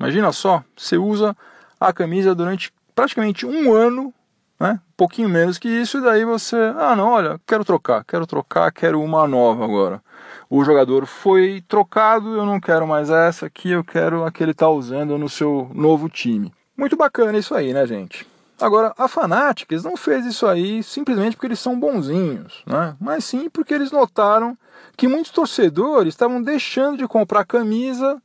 Imagina 0.00 0.32
só, 0.32 0.64
você 0.76 0.96
usa 0.96 1.36
a 1.78 1.92
camisa 1.92 2.34
durante 2.34 2.72
praticamente 2.94 3.46
um 3.46 3.72
ano, 3.72 4.12
né? 4.58 4.80
pouquinho 4.96 5.28
menos 5.28 5.58
que 5.58 5.68
isso, 5.68 5.98
e 5.98 6.00
daí 6.00 6.24
você, 6.24 6.56
ah 6.76 6.94
não, 6.94 7.08
olha, 7.08 7.40
quero 7.46 7.64
trocar, 7.64 8.04
quero 8.04 8.26
trocar, 8.26 8.70
quero 8.72 9.00
uma 9.00 9.26
nova 9.26 9.64
agora. 9.64 10.02
O 10.48 10.64
jogador 10.64 11.06
foi 11.06 11.62
trocado, 11.66 12.36
eu 12.36 12.44
não 12.44 12.60
quero 12.60 12.86
mais 12.86 13.10
essa 13.10 13.46
aqui, 13.46 13.70
eu 13.70 13.82
quero 13.82 14.24
a 14.24 14.30
que 14.30 14.42
ele 14.42 14.52
está 14.52 14.68
usando 14.68 15.18
no 15.18 15.28
seu 15.28 15.70
novo 15.74 16.08
time. 16.08 16.52
Muito 16.76 16.96
bacana 16.96 17.38
isso 17.38 17.54
aí, 17.54 17.72
né, 17.72 17.86
gente? 17.86 18.26
Agora, 18.60 18.94
a 18.96 19.08
Fanatics 19.08 19.82
não 19.82 19.96
fez 19.96 20.24
isso 20.24 20.46
aí 20.46 20.82
simplesmente 20.84 21.34
porque 21.34 21.46
eles 21.46 21.58
são 21.58 21.78
bonzinhos, 21.78 22.62
né? 22.64 22.94
mas 23.00 23.24
sim 23.24 23.50
porque 23.50 23.74
eles 23.74 23.90
notaram 23.90 24.56
que 24.96 25.08
muitos 25.08 25.32
torcedores 25.32 26.14
estavam 26.14 26.40
deixando 26.40 26.98
de 26.98 27.08
comprar 27.08 27.44
camisa 27.44 28.22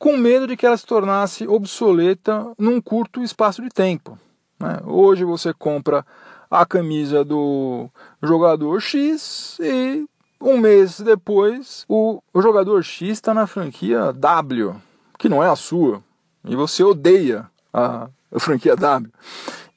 com 0.00 0.16
medo 0.16 0.46
de 0.46 0.56
que 0.56 0.64
ela 0.64 0.78
se 0.78 0.86
tornasse 0.86 1.46
obsoleta 1.46 2.52
num 2.58 2.80
curto 2.80 3.22
espaço 3.22 3.60
de 3.60 3.68
tempo. 3.68 4.18
Né? 4.58 4.80
Hoje 4.86 5.24
você 5.24 5.52
compra 5.52 6.06
a 6.50 6.64
camisa 6.64 7.22
do 7.22 7.86
jogador 8.22 8.80
X 8.80 9.58
e 9.60 10.06
um 10.40 10.56
mês 10.56 11.00
depois 11.00 11.84
o, 11.86 12.22
jogador 12.36 12.82
X 12.82 13.10
está 13.10 13.34
na 13.34 13.46
franquia 13.46 14.10
W, 14.14 14.74
que 15.18 15.28
não 15.28 15.44
é 15.44 15.50
a 15.50 15.54
sua, 15.54 16.02
e 16.46 16.56
você 16.56 16.82
odeia 16.82 17.46
a, 17.70 18.08
a 18.34 18.40
franquia 18.40 18.74
W. 18.74 19.12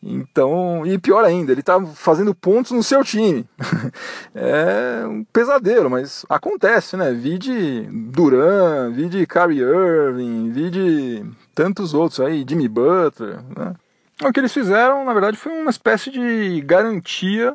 Então, 0.05 0.85
e 0.85 0.97
pior 0.97 1.23
ainda, 1.23 1.53
ele 1.53 1.61
está 1.61 1.79
fazendo 1.85 2.35
pontos 2.35 2.71
no 2.71 2.83
seu 2.83 3.03
time. 3.03 3.47
é 4.35 5.05
um 5.07 5.23
pesadelo, 5.23 5.89
mas 5.89 6.25
acontece, 6.27 6.97
né? 6.97 7.13
Vide 7.13 7.87
Duran, 8.11 8.91
vide 8.91 9.25
Kyrie 9.25 9.61
Irving, 9.61 10.51
vide 10.51 11.25
tantos 11.55 11.93
outros 11.93 12.19
aí, 12.19 12.45
Jimmy 12.47 12.67
Butler, 12.67 13.39
né? 13.55 13.75
O 14.21 14.31
que 14.31 14.39
eles 14.39 14.53
fizeram, 14.53 15.05
na 15.05 15.13
verdade, 15.13 15.37
foi 15.37 15.53
uma 15.53 15.71
espécie 15.71 16.11
de 16.11 16.61
garantia 16.61 17.53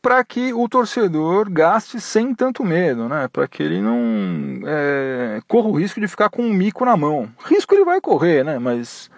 para 0.00 0.22
que 0.22 0.52
o 0.52 0.68
torcedor 0.68 1.50
gaste 1.50 2.00
sem 2.00 2.34
tanto 2.34 2.62
medo, 2.62 3.08
né? 3.08 3.26
Para 3.32 3.48
que 3.48 3.62
ele 3.62 3.80
não 3.80 4.60
é, 4.64 5.40
corra 5.48 5.68
o 5.68 5.78
risco 5.78 6.00
de 6.00 6.06
ficar 6.06 6.28
com 6.28 6.42
um 6.42 6.52
mico 6.52 6.84
na 6.84 6.96
mão. 6.96 7.28
Risco 7.46 7.74
ele 7.74 7.84
vai 7.84 8.00
correr, 8.00 8.44
né? 8.44 8.58
Mas 8.58 9.10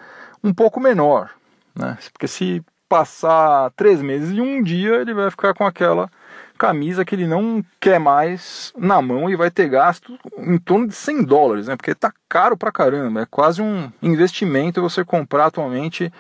um 0.43 0.55
pouco 0.55 0.81
menor. 0.81 1.31
Né? 1.77 1.99
Porque 2.13 2.27
se 2.27 2.63
passar 2.89 3.71
três 3.77 4.01
meses 4.01 4.37
e 4.37 4.41
um 4.41 4.63
dia 4.63 4.97
ele 4.97 5.13
vai 5.13 5.31
ficar 5.31 5.53
com 5.55 5.67
aquela 5.67 6.09
camisa 6.57 7.05
que 7.05 7.15
ele 7.15 7.27
não 7.27 7.63
quer 7.81 7.99
mais 7.99 8.73
na 8.77 9.03
mão 9.03 9.29
e 9.29 9.37
vai 9.37 9.51
ter 9.51 9.69
gasto 9.69 10.19
em 10.39 10.57
torno 10.57 10.87
de 10.87 10.95
100 10.95 11.25
dólares, 11.25 11.67
né? 11.67 11.77
Porque 11.77 11.95
tá 11.95 12.13
caro 12.29 12.57
pra 12.57 12.73
caramba, 12.73 13.23
é 13.23 13.27
quase 13.27 13.61
um 13.61 13.91
investimento 14.03 14.81
você 14.81 15.05
comprar 15.05 15.47
atualmente 15.47 16.11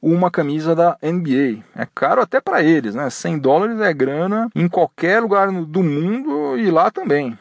uma 0.00 0.30
camisa 0.30 0.74
da 0.74 0.96
NBA. 1.02 1.62
É 1.76 1.86
caro 1.94 2.22
até 2.22 2.40
para 2.40 2.62
eles, 2.62 2.94
né? 2.94 3.08
100 3.10 3.38
dólares 3.38 3.80
é 3.80 3.92
grana 3.92 4.48
em 4.54 4.68
qualquer 4.68 5.20
lugar 5.20 5.52
do 5.52 5.82
mundo 5.82 6.58
e 6.58 6.70
lá 6.70 6.90
também. 6.90 7.38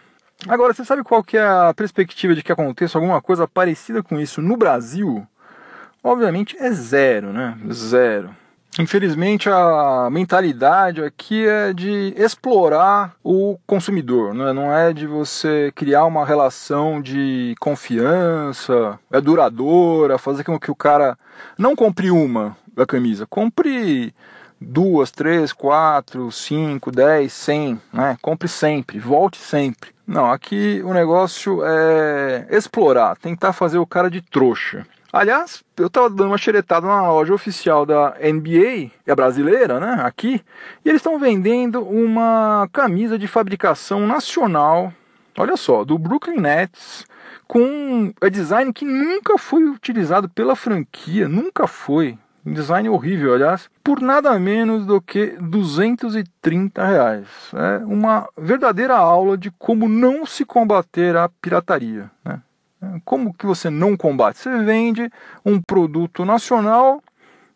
Agora, 0.48 0.74
você 0.74 0.84
sabe 0.84 1.04
qual 1.04 1.24
que 1.24 1.38
é 1.38 1.44
a 1.44 1.74
perspectiva 1.74 2.34
de 2.34 2.42
que 2.42 2.52
aconteça 2.52 2.98
alguma 2.98 3.22
coisa 3.22 3.48
parecida 3.48 4.02
com 4.02 4.20
isso 4.20 4.42
no 4.42 4.58
Brasil? 4.58 5.26
Obviamente 6.04 6.58
é 6.58 6.72
zero, 6.72 7.32
né? 7.32 7.58
Zero. 7.72 8.36
Infelizmente 8.80 9.50
a 9.50 10.08
mentalidade 10.10 11.04
aqui 11.04 11.46
é 11.46 11.74
de 11.74 12.14
explorar 12.16 13.14
o 13.22 13.60
consumidor, 13.68 14.34
né? 14.34 14.54
não 14.54 14.72
é 14.74 14.94
de 14.94 15.06
você 15.06 15.74
criar 15.76 16.06
uma 16.06 16.26
relação 16.26 17.02
de 17.02 17.54
confiança, 17.60 18.98
é 19.12 19.20
duradoura, 19.20 20.18
fazer 20.18 20.46
com 20.46 20.58
que 20.58 20.72
o 20.72 20.76
cara 20.76 21.18
não 21.58 21.76
compre 21.76 22.12
uma 22.12 22.56
da 22.74 22.86
camisa, 22.86 23.28
compre 23.28 24.14
duas, 24.60 25.12
três, 25.12 25.52
quatro, 25.52 26.32
cinco, 26.32 26.92
dez, 26.92 27.34
cem, 27.34 27.82
né? 27.92 28.18
Compre 28.22 28.48
sempre, 28.48 29.00
volte 29.00 29.38
sempre. 29.38 29.90
Não, 30.08 30.32
aqui 30.32 30.82
o 30.86 30.94
negócio 30.94 31.62
é 31.66 32.48
explorar, 32.50 33.18
tentar 33.18 33.54
fazer 33.54 33.80
o 33.80 33.88
cara 33.88 34.10
de 34.10 34.22
trouxa. 34.22 34.86
Aliás, 35.14 35.62
eu 35.76 35.88
estava 35.88 36.10
dando 36.10 36.28
uma 36.28 36.38
xeretada 36.38 36.88
na 36.88 37.12
loja 37.12 37.34
oficial 37.34 37.86
da 37.86 38.16
NBA, 38.22 38.92
é 39.06 39.14
brasileira, 39.14 39.78
né? 39.78 40.02
Aqui, 40.04 40.42
e 40.86 40.90
eles 40.90 41.00
estão 41.00 41.20
vendendo 41.20 41.82
uma 41.82 42.70
camisa 42.72 43.20
de 43.20 43.28
fabricação 43.28 44.08
nacional, 44.08 44.94
olha 45.38 45.58
só, 45.58 45.84
do 45.84 45.98
Brooklyn 45.98 46.40
Nets, 46.40 47.06
com 47.46 47.60
um 47.60 48.14
design 48.32 48.72
que 48.72 48.86
nunca 48.86 49.38
foi 49.38 49.66
utilizado 49.66 50.30
pela 50.30 50.56
franquia, 50.56 51.28
nunca 51.28 51.68
foi. 51.68 52.18
Um 52.46 52.54
design 52.54 52.88
horrível, 52.88 53.34
aliás, 53.34 53.70
por 53.84 54.02
nada 54.02 54.40
menos 54.40 54.86
do 54.86 55.02
que 55.02 55.36
230 55.42 56.86
reais. 56.86 57.28
É 57.54 57.86
uma 57.86 58.28
verdadeira 58.38 58.96
aula 58.96 59.38
de 59.38 59.52
como 59.52 59.88
não 59.90 60.26
se 60.26 60.46
combater 60.46 61.16
a 61.18 61.30
pirataria. 61.30 62.10
Né? 62.24 62.42
Como 63.06 63.34
que 63.34 63.46
você 63.46 63.70
não 63.70 63.96
combate? 63.96 64.40
Você 64.40 64.64
vende 64.64 65.10
um 65.46 65.62
produto 65.62 66.26
nacional 66.26 67.02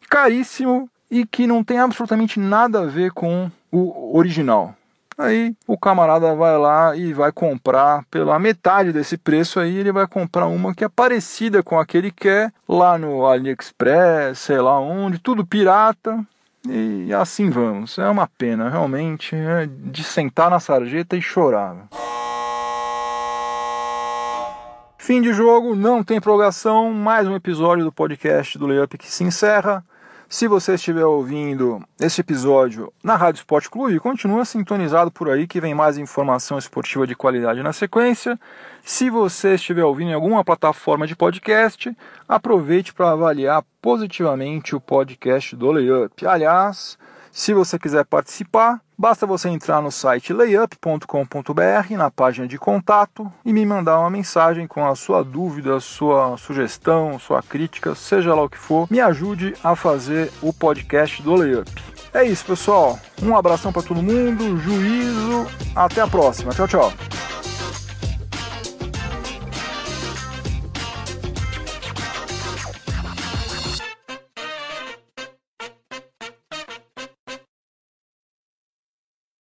caríssimo 0.09 0.89
e 1.09 1.25
que 1.25 1.47
não 1.47 1.63
tem 1.63 1.79
absolutamente 1.79 2.39
nada 2.39 2.81
a 2.81 2.85
ver 2.85 3.11
com 3.11 3.49
o 3.71 4.17
original. 4.17 4.75
Aí 5.17 5.55
o 5.65 5.77
camarada 5.77 6.35
vai 6.35 6.57
lá 6.57 6.95
e 6.95 7.13
vai 7.13 7.31
comprar 7.31 8.03
pela 8.11 8.37
metade 8.37 8.91
desse 8.91 9.17
preço 9.17 9.61
aí, 9.61 9.77
ele 9.77 9.91
vai 9.91 10.05
comprar 10.05 10.45
uma 10.47 10.75
que 10.75 10.83
é 10.83 10.89
parecida 10.89 11.63
com 11.63 11.79
a 11.79 11.85
que 11.85 11.97
ele 11.97 12.11
quer 12.11 12.51
lá 12.67 12.97
no 12.97 13.25
AliExpress, 13.25 14.37
sei 14.37 14.59
lá 14.59 14.77
onde, 14.77 15.17
tudo 15.19 15.45
pirata. 15.45 16.21
E 16.67 17.13
assim 17.13 17.49
vamos. 17.49 17.97
É 17.97 18.09
uma 18.09 18.27
pena, 18.27 18.69
realmente, 18.69 19.35
é 19.35 19.67
de 19.67 20.03
sentar 20.03 20.49
na 20.49 20.59
sarjeta 20.59 21.15
e 21.15 21.21
chorar. 21.21 21.87
Fim 25.05 25.21
de 25.21 25.31
jogo, 25.33 25.75
não 25.75 26.03
tem 26.03 26.19
prorrogação, 26.19 26.91
mais 26.91 27.27
um 27.27 27.35
episódio 27.35 27.85
do 27.85 27.91
podcast 27.91 28.57
do 28.57 28.65
Layup 28.65 28.97
que 28.97 29.11
se 29.11 29.23
encerra. 29.23 29.85
Se 30.27 30.47
você 30.47 30.73
estiver 30.73 31.05
ouvindo 31.05 31.79
este 31.99 32.21
episódio 32.21 32.91
na 33.03 33.15
Rádio 33.15 33.37
Esporte 33.37 33.69
Clube, 33.69 33.99
continua 33.99 34.43
sintonizado 34.45 35.11
por 35.11 35.29
aí 35.29 35.45
que 35.45 35.61
vem 35.61 35.75
mais 35.75 35.99
informação 35.99 36.57
esportiva 36.57 37.05
de 37.05 37.15
qualidade 37.15 37.61
na 37.61 37.71
sequência. 37.71 38.39
Se 38.83 39.07
você 39.11 39.53
estiver 39.53 39.83
ouvindo 39.83 40.09
em 40.09 40.15
alguma 40.15 40.43
plataforma 40.43 41.05
de 41.05 41.15
podcast, 41.15 41.95
aproveite 42.27 42.91
para 42.91 43.11
avaliar 43.11 43.63
positivamente 43.79 44.75
o 44.75 44.81
podcast 44.81 45.55
do 45.55 45.71
Layup. 45.71 46.25
Aliás, 46.25 46.97
se 47.35 47.53
você 47.53 47.77
quiser 47.77 48.05
participar, 48.05 48.79
basta 48.97 49.25
você 49.25 49.49
entrar 49.49 49.81
no 49.81 49.91
site 49.91 50.31
layup.com.br, 50.31 51.97
na 51.97 52.09
página 52.09 52.47
de 52.47 52.57
contato, 52.57 53.29
e 53.43 53.51
me 53.51 53.65
mandar 53.65 53.99
uma 53.99 54.09
mensagem 54.09 54.65
com 54.65 54.87
a 54.87 54.95
sua 54.95 55.21
dúvida, 55.21 55.77
sua 55.81 56.37
sugestão, 56.37 57.19
sua 57.19 57.43
crítica, 57.43 57.93
seja 57.93 58.33
lá 58.33 58.41
o 58.41 58.49
que 58.49 58.57
for. 58.57 58.87
Me 58.89 59.01
ajude 59.01 59.53
a 59.61 59.75
fazer 59.75 60.31
o 60.41 60.53
podcast 60.53 61.21
do 61.21 61.35
Layup. 61.35 61.69
É 62.13 62.23
isso, 62.23 62.45
pessoal. 62.45 62.97
Um 63.21 63.35
abração 63.35 63.73
para 63.73 63.83
todo 63.83 64.01
mundo, 64.01 64.57
juízo, 64.57 65.45
até 65.75 65.99
a 65.99 66.07
próxima. 66.07 66.53
Tchau, 66.53 66.69
tchau. 66.69 66.93